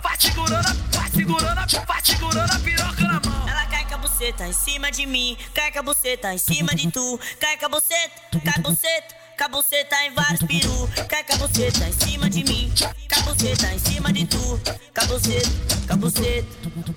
[0.03, 3.49] vai segurando, vai segurando, vai segurando a piroca na mão.
[3.49, 6.75] Ela cai com a buceta em cima de mim, cai com a buceta em cima
[6.75, 8.11] de tu, cai com a buceta,
[8.43, 12.29] cai a buceta, com a buceta em vários peru, cai com a buceta em cima
[12.29, 12.71] de mim,
[13.07, 15.49] cai a buceta em cima de tu, com a buceta,
[15.87, 16.47] com a buceta,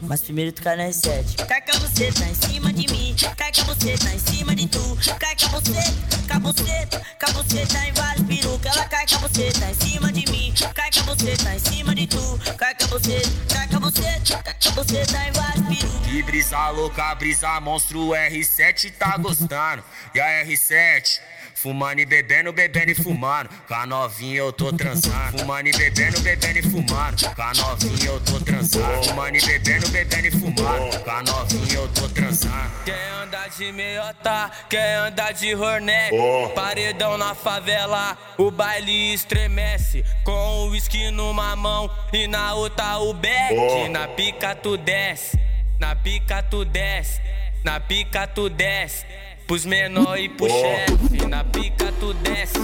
[0.02, 3.52] mas primeiro tu cai na R7, cai com a buceta em cima de mim, cai
[3.52, 5.92] com a buceta em cima de tu, cai com a buceta,
[6.28, 9.74] com a buceta, com a buceta em vários peru, ela cai com a buceta em
[9.74, 13.30] cima de mim, cai com a buceta em cima de tu, cai com a buceta,
[13.48, 16.00] cai com a buceta, cai com a buceta em vários peru.
[16.04, 19.82] Que brisa louca, brisa monstro, o R7 tá gostando.
[20.14, 21.20] E a R7?
[21.56, 23.48] Fumando e bebendo, bebendo e fumando.
[23.66, 25.38] Com a novinha eu tô transando.
[25.38, 27.34] Fumando e bebendo, bebendo e fumando.
[27.34, 29.04] Com a novinha eu tô transando.
[29.04, 31.00] Fumando e bebendo, bebendo e fumando.
[31.02, 32.84] Com a novinha eu tô transando.
[32.84, 36.12] Quer andar de meiota, quer andar de hornet
[36.54, 43.14] Paredão na favela, o baile estremece Com o uísque numa mão e na outra o
[43.14, 45.38] beck Na pica tu desce,
[45.80, 47.20] na pica tu desce
[47.64, 49.04] Na pica tu desce,
[49.46, 52.58] pros menor e pro chefe Na pica tu desce,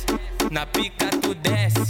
[0.51, 1.81] na pica tu desce.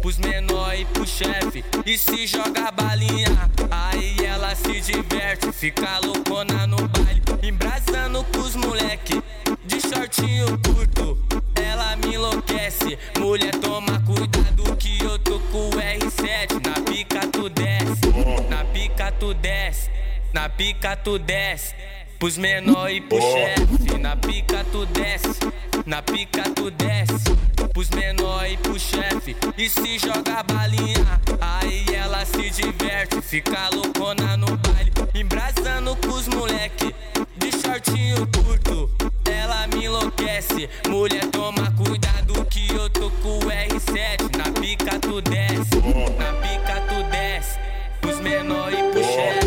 [0.00, 5.52] Pros menor e pro chefe E se joga balinha, aí ela se diverte.
[5.52, 9.20] Fica loucona no baile, embrasando com os moleque
[9.64, 11.18] De shortinho curto,
[11.54, 17.48] ela me enlouquece Mulher toma cuidado que eu tô com o R7 Na pica tu
[17.48, 19.90] desce, na pica tu desce
[20.32, 21.74] Na pica tu desce
[22.18, 25.38] Pros menor e pro chefe Na pica tu desce,
[25.84, 27.36] na pica tu desce.
[27.72, 33.20] Pros menor e pro chefe E se joga balinha Aí ela se diverte.
[33.20, 36.94] Fica loucona no baile Embrasando com os moleque
[37.36, 38.90] De shortinho curto.
[39.30, 45.20] Ela me enlouquece Mulher toma cuidado que eu tô com o R7 Na pica tu
[45.20, 45.76] desce
[46.18, 47.58] Na pica tu desce
[48.00, 49.45] Pros menor e pro chefe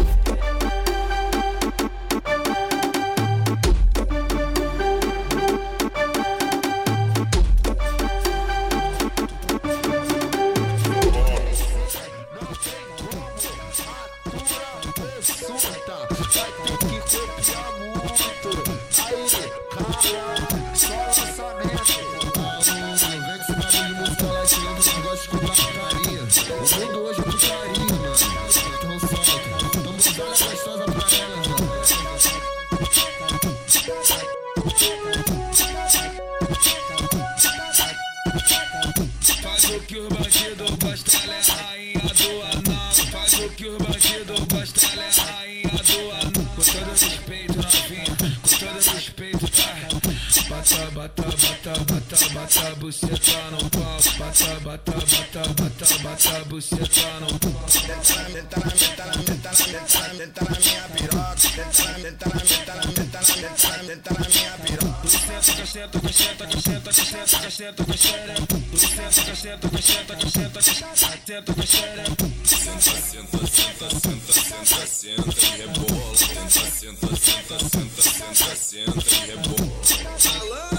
[50.69, 53.97] bata, bata, bata, bata, bata, buceta no pau.
[54.19, 57.65] Bata, bata, bata, bata, bata, buceta no pau.
[57.87, 61.47] Denta na, denta na, denta na, denta na, denta na minha piroca.
[61.55, 64.89] Denta na, denta na, denta na, denta na, denta na minha piroca.
[65.01, 68.33] Buceta, buceta, buceta, buceta, buceta, buceta, buceta.
[68.69, 70.59] Buceta, buceta, buceta, buceta,
[70.99, 72.03] buceta, buceta.
[72.43, 76.15] Senta, senta, senta, senta, senta, senta e rebola.
[76.15, 80.28] Senta, senta, senta, senta, senta, senta e rebola.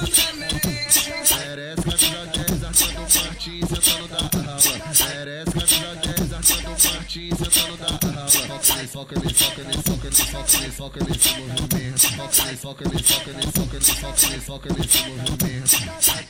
[0.01, 4.57] Merece camisa 10, arcando Martins, sentando da rala.
[4.97, 8.29] Merece camisa 10, arcando Martins, sentando da rala.
[8.31, 12.01] Foca nesse, foca nesse, foca nesse, foca nesse, foca nesse, movimento.
[12.17, 15.77] Foca nesse, foca nesse, foca nesse, foca nesse, foca nesse, foca nesse movimento.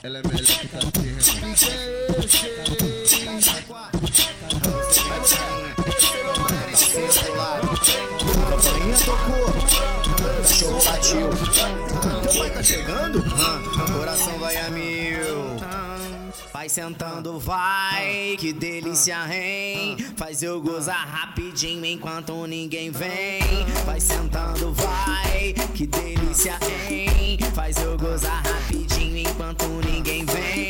[0.02, 1.20] Ela é melhor que tá tendo.
[1.54, 1.68] Que
[2.46, 2.60] é
[8.50, 9.46] Campainha tocou,
[10.42, 11.89] cachorro latiu.
[12.30, 13.24] Teu pai tá chegando?
[13.92, 15.56] Coração vai a mil.
[16.52, 19.96] Vai sentando, vai, que delícia, hein?
[20.16, 23.40] Faz eu gozar rapidinho enquanto ninguém vem.
[23.84, 26.56] Vai sentando, vai, que delícia,
[26.88, 27.38] hein?
[27.52, 30.69] Faz eu gozar rapidinho enquanto ninguém vem.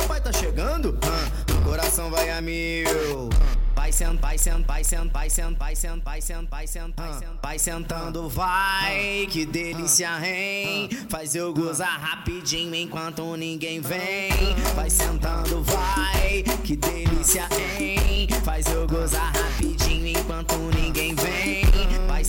[0.00, 0.98] Teu pai tá chegando?
[1.62, 3.28] Coração vai a mil.
[3.74, 7.58] Vai sentando, vai sentando, vai sentando, vai sentando, vai sentando, vai sentando, vai sentando, vai
[7.58, 10.88] sentando, vai que delícia, hein?
[11.08, 14.54] Faz eu gozar rapidinho enquanto ninguém vem.
[14.74, 17.46] Vai sentando, vai, que delícia,
[17.78, 18.28] hein?
[18.42, 21.09] Faz eu gozar rapidinho enquanto ninguém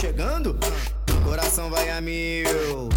[0.00, 0.56] Chegando?
[1.22, 2.88] Coração vai a mil.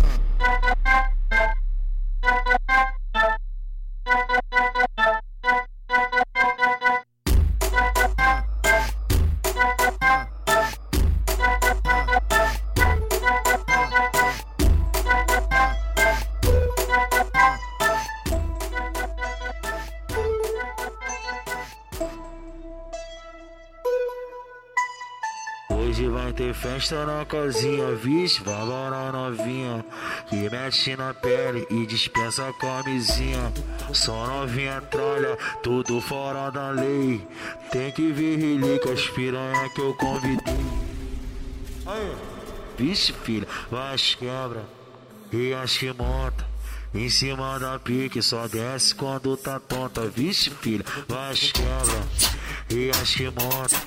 [26.84, 29.86] Festa na casinha, vixe, vambora novinha
[30.30, 33.54] Que mexe na pele e dispensa a camisinha
[33.94, 37.26] Só novinha tralha, tudo fora da lei.
[37.72, 40.54] Tem que ver relíquias, piranha que eu convidei.
[42.78, 44.64] Vixe filha, vai as quebra
[45.32, 46.54] e as que monta.
[46.94, 50.02] Em cima da pique, só desce quando tá tonta.
[50.08, 52.33] Vixe, filha, vai as quebra
[52.74, 53.78] e as que monta.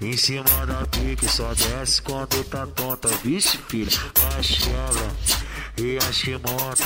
[0.00, 3.08] Em cima da pique, só desce quando tá tonta.
[3.22, 5.12] Vixe, filha, vai as quebra
[5.78, 6.84] e as que monta.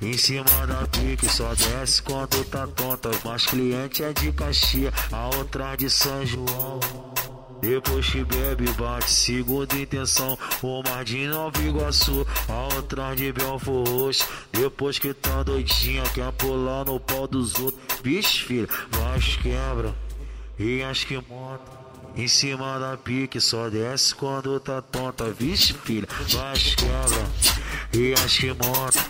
[0.00, 3.10] Em cima da pique, só desce quando tá tonta.
[3.22, 6.80] Mas cliente é de Caxias, a outra de São João.
[7.60, 10.38] Depois que bebe, bate segunda intenção.
[10.62, 14.26] Uma de Nova Iguaçu, a outra de Belfor Roxo.
[14.52, 18.00] Depois que tá doidinha, quer pular no pau dos outros.
[18.02, 20.03] Bicho, filho, vai as quebra
[20.58, 21.84] e as que monta.
[22.16, 25.30] Em cima da pique, só desce quando tá tonta.
[25.32, 27.28] Vixe, filha, vai quebra
[27.92, 29.04] e as que monta.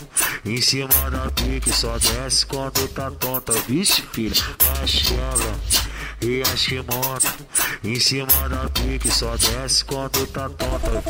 [0.44, 3.52] Em cima da pique, só desce quando tá tonta.
[3.68, 5.54] Vixe, filha, vai quebra
[6.22, 7.34] e as que monta.
[7.84, 11.04] Em cima da pique, só desce quando tá tonta.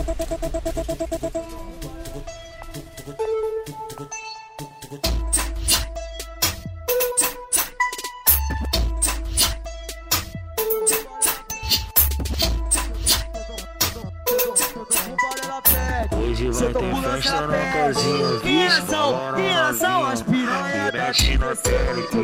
[17.22, 21.12] Quem no pezinho, em ação, em ação, as piranha da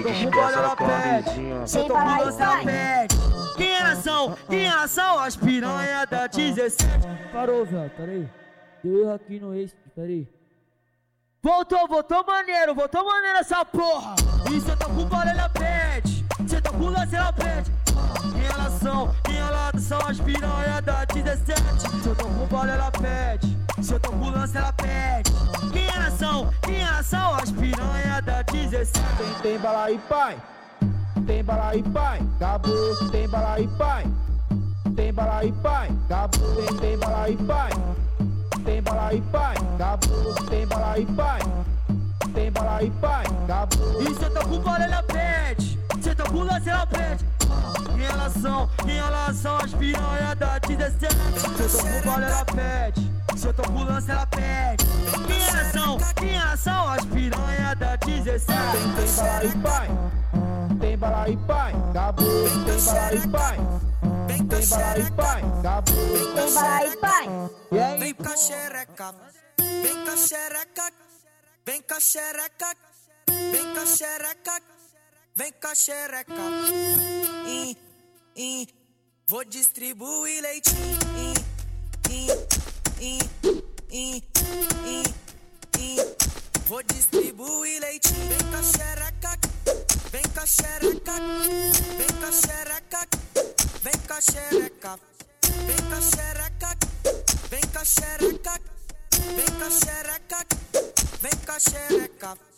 [0.02, 0.76] derrubando na
[1.66, 1.88] sem
[3.58, 3.80] Em
[4.48, 4.66] em
[6.06, 6.86] da 17.
[7.32, 8.28] Parou, velho, peraí.
[8.82, 10.26] Deu erro aqui no ex, peraí.
[11.42, 14.14] Voltou, voltou maneiro, voltou maneiro essa porra.
[14.52, 16.09] Isso eu com o barulho a pede.
[16.60, 17.70] Senta com lance, ela pede.
[18.36, 21.58] Em relação, em relação às piranha da 17.
[22.02, 23.56] Se eu tô com bola, ela pede.
[23.80, 25.32] Se eu tô com lance, ela pede.
[25.74, 28.92] Em relação, em relação às piranha da 17.
[28.92, 30.36] Tem, tem bala aí, pai.
[31.26, 32.20] Tem bala aí, pai.
[32.36, 33.10] Acabou.
[33.10, 34.04] Tem bala aí, pai.
[34.94, 35.90] Tem bala aí, pai.
[36.10, 36.56] Acabou.
[36.56, 37.70] Tem, tem bala aí, pai.
[38.66, 39.54] Tem bala aí, pai.
[39.76, 40.34] Acabou.
[40.50, 41.40] Tem bala aí, pai.
[42.34, 43.24] Tem bala aí, pai.
[43.44, 44.02] Acabou.
[44.02, 45.59] E cê tá com bola, ela pede.
[46.24, 47.24] Com lance, ela pede.
[47.94, 51.14] Em relação, em relação às piranha da 17.
[51.36, 53.12] Se eu tô com bola, ela pede.
[53.36, 54.84] Se eu tô com lance, ela pede.
[55.28, 58.46] Em relação, em relação às piranha da 17.
[58.46, 59.88] Tem, tem bala aí, pai.
[60.80, 61.74] Tem bala aí, pai.
[61.90, 62.48] Acabou.
[62.64, 63.56] Tem bala aí, pai.
[64.28, 65.44] Tem bala aí, pai.
[65.58, 66.34] Acabou.
[66.34, 67.50] Tem bala aí, pai.
[67.72, 67.98] E aí?
[68.00, 69.14] Vem com a xereca,
[69.58, 70.92] vem com a xereca,
[71.64, 72.76] vem com a xereca,
[73.28, 74.62] vem com a xereca,
[75.40, 76.34] vem com a xereca.
[77.46, 77.76] Ih,
[78.36, 78.68] ih,
[79.26, 80.42] vou distribuir
[83.90, 84.22] ih,
[85.78, 85.96] ih,
[86.66, 88.28] vou distribuir leitinho.
[88.28, 89.38] Vem com a xereca,
[90.12, 91.14] vem com a xereca,
[91.98, 93.00] vem com a xereca,
[93.82, 94.98] vem com a xereca,
[95.70, 96.70] vem com a xereca.
[97.50, 98.60] Vem com a xereca,
[99.36, 100.46] vem com a xereca,
[101.20, 102.49] vem com a xereca.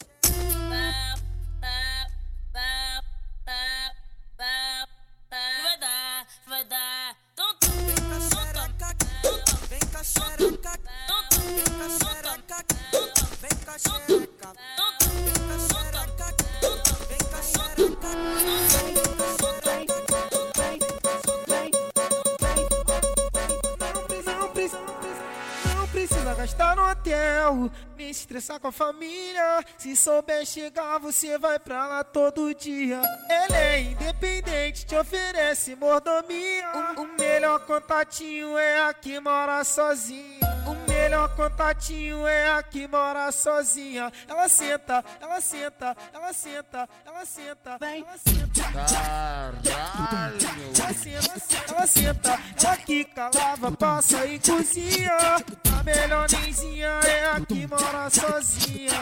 [26.42, 29.64] Gastar no hotel, nem se estressar com a família.
[29.78, 33.00] Se souber chegar, você vai pra lá todo dia.
[33.30, 36.68] Ele é independente, te oferece mordomia.
[36.96, 40.51] O, o melhor contatinho é a que mora sozinha.
[41.12, 44.10] Melhor contatinho é a que mora sozinha.
[44.26, 48.62] Ela senta, ela senta, ela senta, ela senta, vem, ela senta.
[48.72, 49.60] Caralho.
[50.74, 55.14] Ela senta, ela senta, ela quica, lava, passa e cozinha.
[55.78, 58.92] A melhor nenzinha é a que mora sozinha.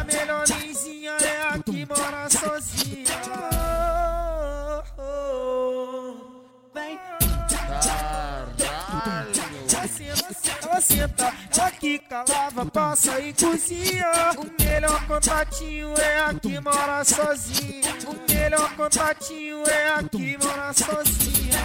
[0.00, 3.20] A melhor nenzinha é a que mora sozinha.
[3.36, 6.14] Oh, oh, oh.
[6.72, 6.98] Vem.
[7.68, 9.39] Ela senta,
[10.70, 14.06] ela senta, ela quica, lava, passa e cozinha.
[14.38, 17.92] O melhor contatinho é a que mora sozinha.
[18.06, 21.60] O melhor contatinho é a que mora sozinha.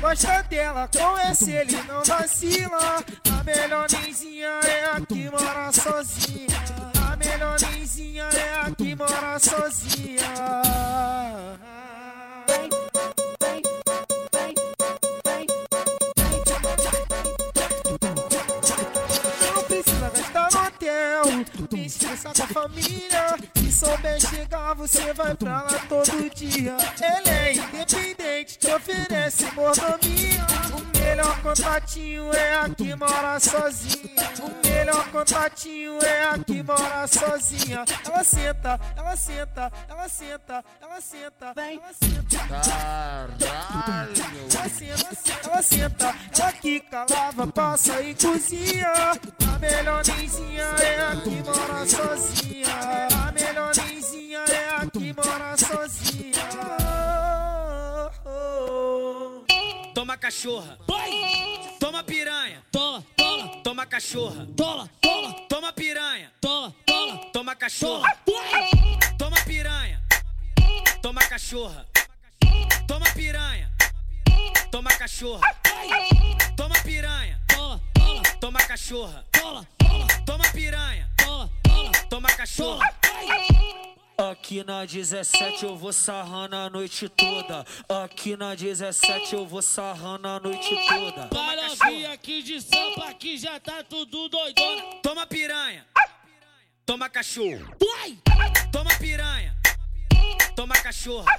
[0.00, 3.04] Gosta dela, com esse ele não vacila.
[3.38, 6.48] A melhor nenzinha é a que mora sozinha.
[7.06, 10.28] A melhor nenzinha é a que mora sozinha.
[21.90, 23.36] Nem se estressar com a família.
[23.56, 26.76] Se souber chegar, você vai pra lá todo dia.
[27.00, 30.46] Ele é independente, te oferece mordomia.
[30.72, 34.30] O melhor contatinho é a que mora sozinha.
[34.40, 37.84] O melhor contatinho é a que mora sozinha.
[38.04, 42.38] Ela senta, ela senta, ela senta, ela senta, vem, ela senta.
[42.48, 44.10] Caralho.
[44.54, 48.92] Ela senta, ela senta, ela quica, lava, passa e cozinha.
[49.54, 53.08] A melhor nenzinha é a que mora sozinha.
[53.28, 56.48] A melhor nenzinha é a que mora sozinha.
[59.94, 60.78] Toma cachorra.
[61.78, 62.62] Toma piranha.
[62.72, 64.46] Toma, toma, Toma cachorra.
[64.56, 66.30] toma, toma, Toma piranha.
[66.40, 68.16] toma, toma, Toma cachorra.
[69.18, 70.00] Toma piranha.
[71.02, 71.86] Toma cachorra.
[72.86, 73.70] Toma piranha.
[74.70, 75.40] Toma cachorra.
[76.56, 77.38] Toma piranha.
[78.40, 79.24] toma, cachorra.
[80.26, 81.08] Toma piranha.
[82.10, 82.84] Toma, cachorra.
[84.18, 87.64] Aqui na 17 eu vou sarrando a noite toda.
[87.88, 91.28] Aqui na 17 eu vou sarrando a noite toda.
[91.28, 94.82] Para vir aqui de sampa, aqui já tá tudo doidona.
[95.02, 95.86] Toma piranha.
[96.84, 97.74] Toma cachorro.
[98.70, 99.56] Toma piranha.
[100.54, 101.32] Toma cachorra.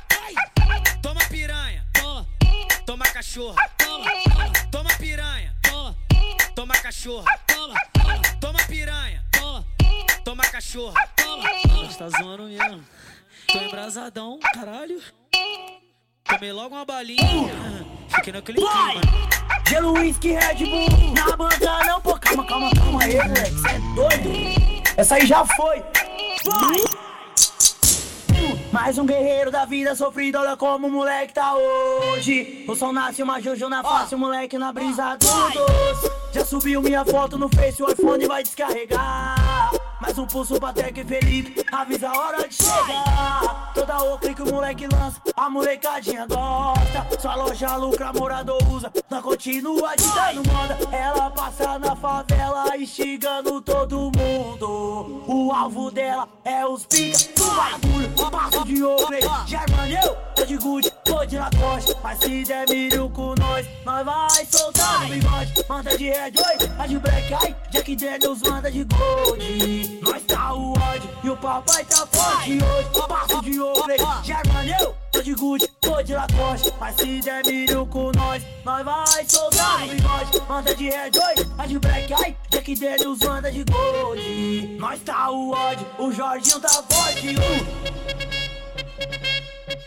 [1.04, 1.86] Toma piranha.
[2.86, 3.70] toma, cachorra.
[4.72, 5.56] toma, piranha.
[6.56, 6.76] toma,
[7.48, 7.76] toma,
[8.40, 9.31] Toma piranha.
[10.24, 11.08] Toma, cachorra.
[11.16, 11.50] toma.
[11.88, 12.84] Você tá zoando mesmo?
[13.52, 15.02] Tô embrasadão, caralho.
[16.24, 17.86] Tomei logo uma balinha.
[18.16, 19.02] Fiquei naquele clima.
[19.68, 23.60] Gelo, whisky, Red Bull, na banda não por calma, calma, calma aí, moleque.
[23.60, 24.92] Cê é doido?
[24.98, 25.82] Essa aí já foi.
[26.46, 27.02] Vai!
[28.72, 32.66] Mais um guerreiro da vida sofrido, olha como o moleque tá hoje.
[32.68, 36.12] O sol nasce uma juju na face, o moleque na brisa do doce.
[36.32, 39.41] Já subiu minha foto no Face, o iPhone vai descarregar.
[40.02, 43.72] Mais um pulso pra Tec Felipe, avisa a hora de chegar.
[43.76, 47.20] Toda ocre que o moleque lança, a molecadinha gosta.
[47.20, 50.76] Sua loja lucra, morador usa, nós continua ditando moda.
[50.92, 55.24] Ela passa na favela, instigando todo mundo.
[55.28, 58.32] O alvo dela é os pica do bagulho.
[58.32, 61.96] Passo de ocre, Germano, tô de Gucci, tô de Lacoste.
[62.04, 65.66] Mas se der milho com nós, nós vai soltar no bigode.
[65.68, 70.00] Manda de Red, oi, a de Black Eye, Jack Daniels manda de Gold.
[70.02, 73.08] Nós tá o ódio e o papai tá forte hoje.
[73.08, 76.74] Passo de ocre, Germano, eu tô de Gucci, tô de Lacoste.
[76.80, 80.42] Mas se der milho com nós, nós vai soltar no bigode.
[80.48, 84.78] Manda de Red, oi, a de Black Eye, Jack Daniels manda de Gold.
[84.80, 88.02] Nós tá o ódio, o Jorginho tá forte hoje.
[89.72, 89.78] Se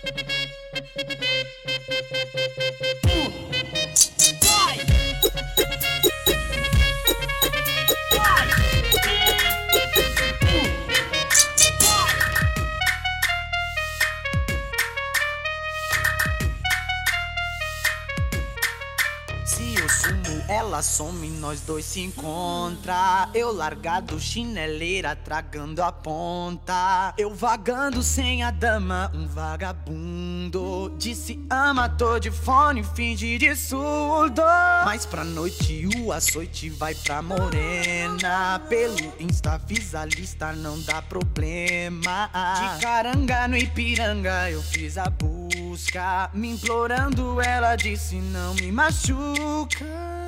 [20.54, 23.28] ela some, nós dois se encontra.
[23.34, 27.12] Eu largado, chineleira, tragando a ponta.
[27.18, 30.94] Eu vagando sem a dama, um vagabundo.
[30.96, 34.42] Disse ama, tô de fone, finge de surdo.
[34.84, 38.60] Mas pra noite o açoite vai pra morena.
[38.68, 42.30] Pelo Insta fiz a lista, não dá problema.
[42.32, 46.30] De caranga no Ipiranga, eu fiz a busca.
[46.32, 50.23] Me implorando, ela disse não me machuca.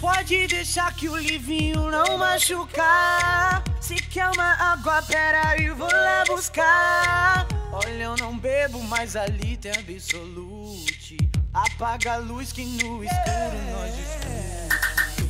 [0.00, 3.64] Pode deixar que o livinho não machucar.
[3.80, 7.48] Se quer uma água, pera aí, vou lá buscar.
[7.72, 11.16] Olha, eu não bebo, mas ali tem absolute.
[11.52, 14.38] Apaga a luz que no escuro nós discute.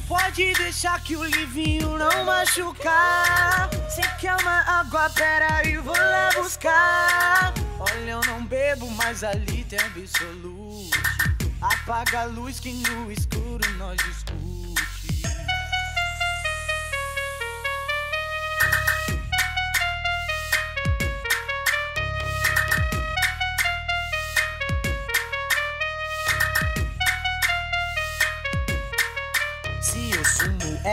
[0.06, 3.70] Pode deixar que o livinho não machucar.
[3.88, 7.54] Se quer uma água, pera aí, vou lá buscar.
[7.80, 10.90] Olha, eu não bebo, mas ali tem absolute.
[11.60, 14.57] Apaga a luz que no escuro nós discute.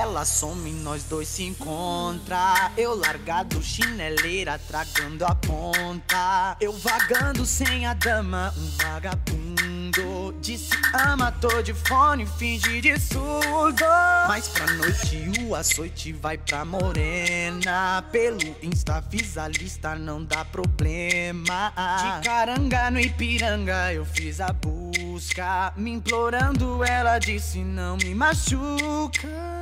[0.05, 2.71] Ela some, nós dois se encontra.
[2.77, 6.55] Eu largado, chineleira, tragando a ponta.
[6.61, 10.35] Eu vagando sem a dama, um vagabundo.
[10.39, 13.83] Disse ama, tô de fone, finge de surdo.
[14.27, 18.03] Mas pra noite o açoite vai pra morena.
[18.11, 21.73] Pelo Insta fiz a lista, não dá problema.
[21.97, 25.73] De caranga no Ipiranga, eu fiz a busca.
[25.75, 29.54] Me implorando, ela disse não me machuca.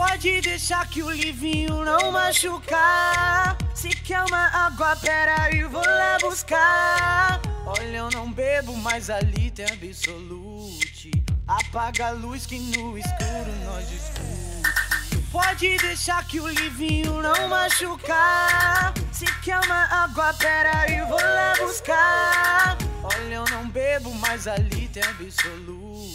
[0.00, 3.54] Pode deixar que o livinho não machucar.
[3.74, 7.38] Se quer uma água, pera aí, vou lá buscar.
[7.66, 11.10] Olha, eu não bebo, mas ali tem absolute.
[11.46, 15.20] Apaga a luz que no escuro nós discute.
[15.30, 18.94] Pode deixar que o livinho não machucar.
[19.12, 22.78] Se quer uma água, pera aí, vou lá buscar.
[23.02, 26.14] Olha, eu não bebo, mas ali tem absolute.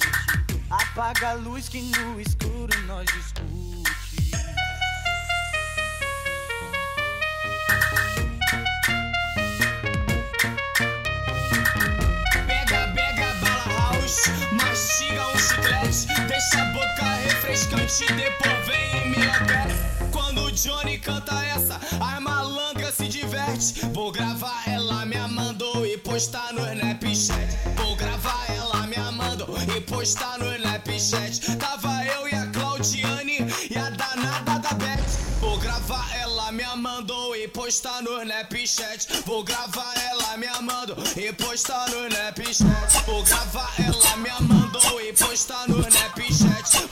[0.71, 3.74] Apaga a luz que no escuro nós discute.
[18.03, 20.11] Depois vem e me.
[20.11, 23.85] Quando o Johnny canta essa, a malandra se diverte.
[23.93, 27.57] Vou gravar ela me amando e postar no Snapchat.
[27.77, 31.55] Vou gravar ela me amando e postar no Snapchat.
[31.57, 33.37] Tava eu e a Claudiane
[33.69, 35.39] e a danada da Beth.
[35.39, 39.23] Vou gravar ela me amando e postar no Snapchat.
[39.25, 43.05] Vou gravar ela me amando e postar no Snapchat.
[43.05, 46.14] Vou gravar ela me amando e postar no Snapchat.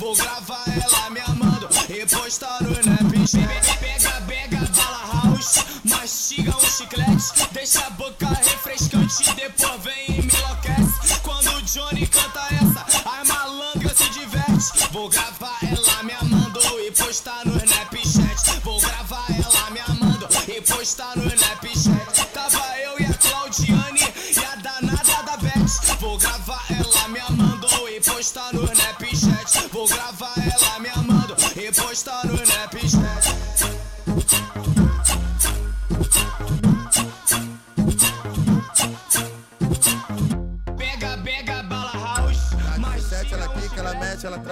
[0.04, 3.80] Vou gravar ela me amando e postar no Snapchat.
[3.80, 10.34] Pega, pega, bala house, mastiga um chiclete, deixa a boca refrescante, depois vem e me
[10.34, 11.20] enlouquece.
[11.22, 14.90] Quando o Johnny canta essa, a malandra se diverte.
[14.92, 18.60] Vou gravar ela me amando e postar no Snapchat.
[18.62, 21.43] Vou gravar ela me amando e postar no Snapchat.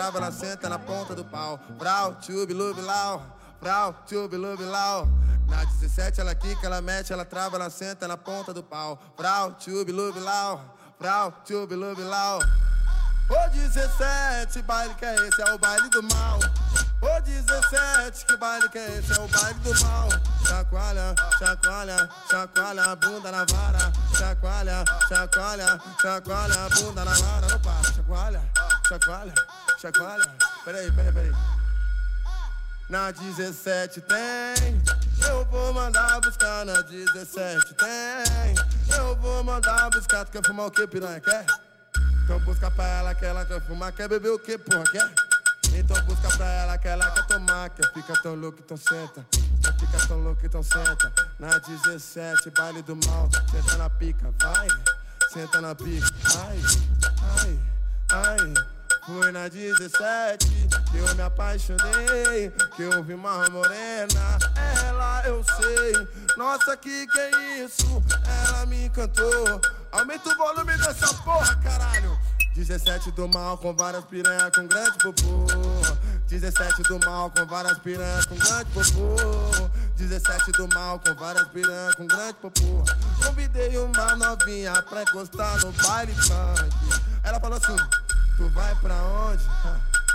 [0.01, 1.59] Mete, ela senta na ponta do pau.
[1.77, 3.21] Brau, tube, lube, lau.
[3.61, 5.07] Brau, tube, lube, lau.
[5.47, 8.97] Na 17 ela quica, ela mete, ela trava, ela senta na ponta do pau.
[9.15, 10.75] Brau, tube, lube, lau.
[10.99, 12.39] Brau, tube, lube, lau.
[13.29, 15.41] Ô 17, baile que é esse?
[15.41, 16.39] É o baile do mal.
[17.01, 19.11] Ô 17, que baile que é esse?
[19.11, 20.09] É o baile do mal.
[20.45, 23.91] Chacoalha, chacoalha, chacoalha a bunda na vara.
[24.17, 27.47] Chacoalha, chacoalha, chacoalha a bunda na vara.
[27.47, 28.41] Não para, chacoalha,
[28.87, 29.33] chacoalha,
[29.81, 30.31] chacoalha.
[30.63, 31.31] Peraí, peraí, peraí.
[32.87, 34.83] Na 17 tem,
[35.27, 38.95] eu vou mandar buscar na 17 tem.
[38.95, 41.19] Eu vou mandar buscar, tu quer fumar o que, piranha?
[41.19, 41.45] Quer?
[42.23, 45.09] Então busca pra ela que ela quer fumar, quer beber o que, porra, quer?
[45.73, 49.25] Então busca pra ela que ela quer tomar, quer fica tão louco, então senta.
[49.31, 51.13] Quer fica tão louco, então senta.
[51.39, 54.67] Na 17, baile do mal, senta na pica, vai.
[55.31, 56.59] Senta na pica, ai,
[57.37, 57.59] ai,
[58.11, 58.80] ai.
[59.05, 60.47] Foi na 17
[60.91, 64.37] que eu me apaixonei, que eu vi uma morena,
[64.85, 66.07] ela eu sei.
[66.37, 68.03] Nossa, que que é isso?
[68.47, 69.59] Ela me encantou.
[69.91, 72.19] Aumenta o volume dessa porra, caralho.
[72.55, 75.45] 17 do mal com várias piranhas com grande popô.
[76.27, 79.15] 17 do mal com várias piranhas com grande popô.
[79.97, 82.83] 17 do mal com várias piranhas com grande popô.
[83.25, 87.01] Convidei uma novinha pra encostar no baile funk.
[87.23, 87.75] Ela falou assim:
[88.41, 89.43] Tu vai pra onde?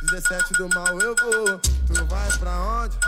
[0.02, 1.60] 17 do mal eu vou.
[1.60, 2.98] Tu vai pra onde?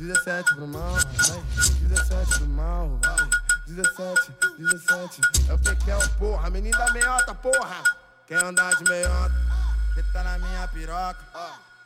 [0.00, 1.42] 17 do mal, vai.
[1.82, 3.28] 17 do mal, vai.
[3.68, 5.20] 17, 17.
[5.48, 6.50] É o que que é o porra?
[6.50, 7.84] Menino da meiota, porra.
[8.26, 9.34] Quer andar de meiota?
[9.94, 11.24] Que tá na minha piroca.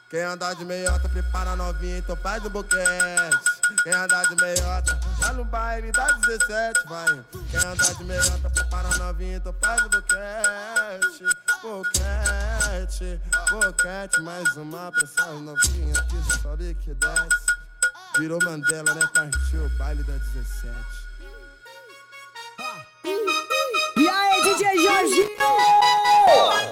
[0.09, 3.52] Quem andar de meiota, prepara novinha, então faz o boquete.
[3.83, 7.25] Quem andar de meiota, vai no baile da 17, vai.
[7.51, 11.25] Quem andar de meiota, prepara novinha, então faz o boquete.
[11.63, 13.21] Boquete,
[13.51, 17.53] boquete, mais uma pra essas novinhas que sobe que desce.
[18.19, 19.09] Virou Mandela, né?
[19.15, 21.03] Partiu o baile da 17.
[23.97, 26.72] E aí, DJ Jorginho?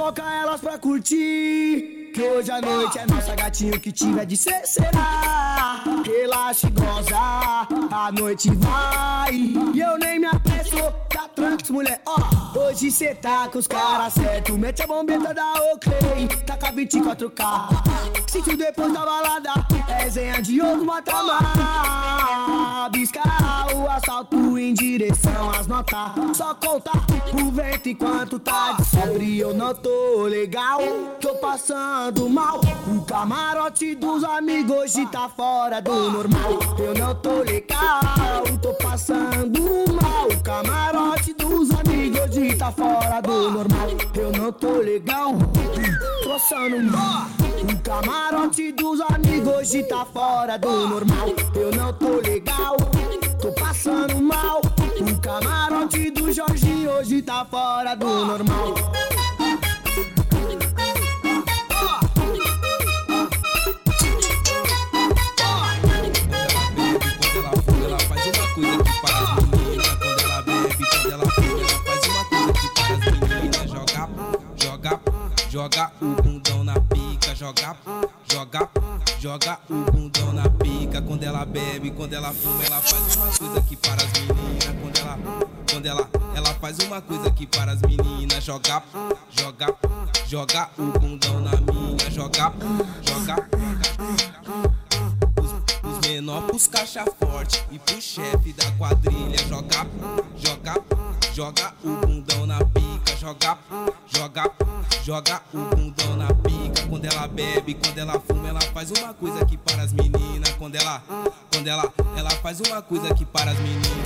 [0.00, 2.10] Convoca elas pra curtir.
[2.14, 5.84] Que hoje à noite é nossa gatinho que tiver de ser será.
[6.02, 9.34] Relaxa e goza, a noite vai.
[9.34, 10.76] E eu nem me apresso,
[11.10, 12.00] tá tranquilo, mulher.
[12.06, 14.56] Ó, hoje cê tá com os caras certo.
[14.56, 18.26] Mete a bombeta da Oakley, tá com a 24K.
[18.26, 19.52] Sítio depois da balada,
[19.98, 22.90] resenha de outro patamar.
[22.90, 23.22] Bisca
[23.74, 26.36] o assalto em direção às notas.
[26.36, 26.90] Só conta
[27.32, 29.38] o vento enquanto tá de sobre.
[29.38, 30.80] Eu não tô legal,
[31.20, 32.60] tô passando mal.
[32.88, 36.58] O camarote dos amigos hoje tá fora do normal.
[36.78, 38.00] Eu não tô legal,
[38.60, 39.60] tô passando
[40.00, 40.28] mal.
[40.28, 41.89] O camarote dos amigos
[42.72, 43.88] fora do normal.
[44.14, 45.32] Eu não tô legal,
[46.22, 47.26] tô passando mal.
[47.62, 51.28] O camarote dos amigos hoje tá fora do normal.
[51.54, 52.76] Eu não tô legal,
[53.40, 54.60] tô passando mal.
[54.60, 58.74] O camarote do Jorge hoje tá fora do normal.
[75.50, 77.34] Joga, joga o bundão na pica.
[77.34, 77.76] Joga,
[78.30, 78.68] joga,
[79.18, 81.02] joga o bundão na pica.
[81.02, 84.64] Quando ela bebe, quando ela fuma, ela faz uma coisa que para as meninas.
[84.80, 85.18] Quando ela,
[85.70, 88.44] quando ela, ela faz uma coisa que para as meninas.
[88.44, 88.82] Joga,
[89.30, 89.76] joga,
[90.26, 92.10] joga o bundão na minha.
[92.10, 92.52] Joga,
[93.02, 93.48] joga.
[94.74, 94.79] Os
[96.10, 99.38] menor pros caixa forte e pro chefe da quadrilha.
[99.48, 99.86] Joga,
[100.36, 100.74] joga,
[101.32, 103.16] joga o bundão na pica.
[103.16, 103.58] Joga,
[104.08, 104.50] joga,
[105.04, 106.88] joga o bundão na pica.
[106.88, 110.50] Quando ela bebe, quando ela fuma, ela faz uma coisa que para as meninas.
[110.58, 111.00] Quando ela,
[111.52, 114.00] quando ela, ela faz uma coisa que para as meninas.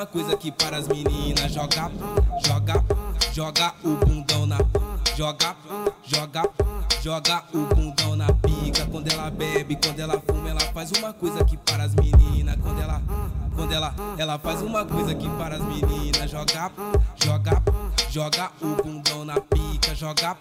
[0.00, 1.52] Uma coisa que para as meninas.
[1.52, 1.90] Joga,
[2.46, 2.84] joga,
[3.34, 4.56] joga o bundão na.
[5.14, 5.54] Joga,
[6.02, 6.42] joga,
[7.02, 8.86] joga o bundão na pica.
[8.86, 12.56] Quando ela bebe, quando ela fuma, ela faz uma coisa que para as meninas.
[12.62, 13.02] Quando ela,
[13.54, 16.30] quando ela, ela faz uma coisa que para as meninas.
[16.30, 16.72] Joga,
[17.22, 17.62] joga,
[18.08, 19.94] joga o bundão na pica.
[19.94, 20.34] Joga,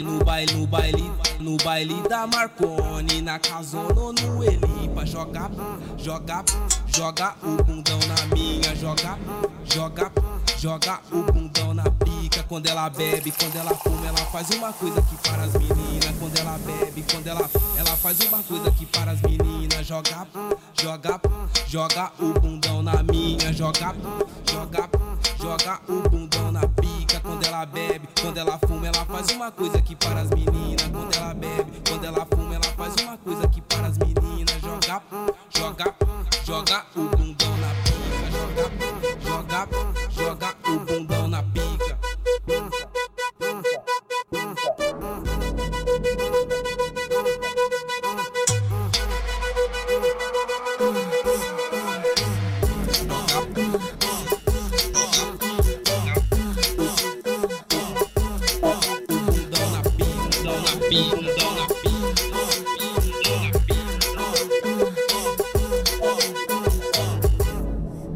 [0.00, 3.22] no baile, no baile, no baile da Marconi.
[3.22, 5.06] Na casona no Elipa.
[5.06, 5.50] Joga,
[5.96, 6.44] joga,
[6.86, 8.74] joga o bundão na minha.
[8.76, 9.18] Joga,
[9.64, 10.12] joga,
[10.58, 12.42] joga o bundão na pica.
[12.48, 15.97] Quando ela bebe, quando ela fuma, ela faz uma coisa que para as meninas.
[16.38, 19.84] Quando ela bebe, quando ela, ela faz uma coisa que para as meninas.
[19.84, 20.24] Joga,
[20.80, 21.20] joga,
[21.66, 23.52] joga o bundão na minha.
[23.52, 23.92] Joga,
[24.48, 24.88] joga,
[25.36, 27.18] joga o bundão na pica.
[27.20, 30.86] Quando ela bebe, quando ela fuma, ela faz uma coisa que para as meninas.
[30.92, 34.60] Quando ela bebe, quando ela fuma, ela faz uma coisa que para as meninas.
[34.60, 35.02] Joga,
[35.56, 35.94] joga,
[36.44, 37.37] joga o bundão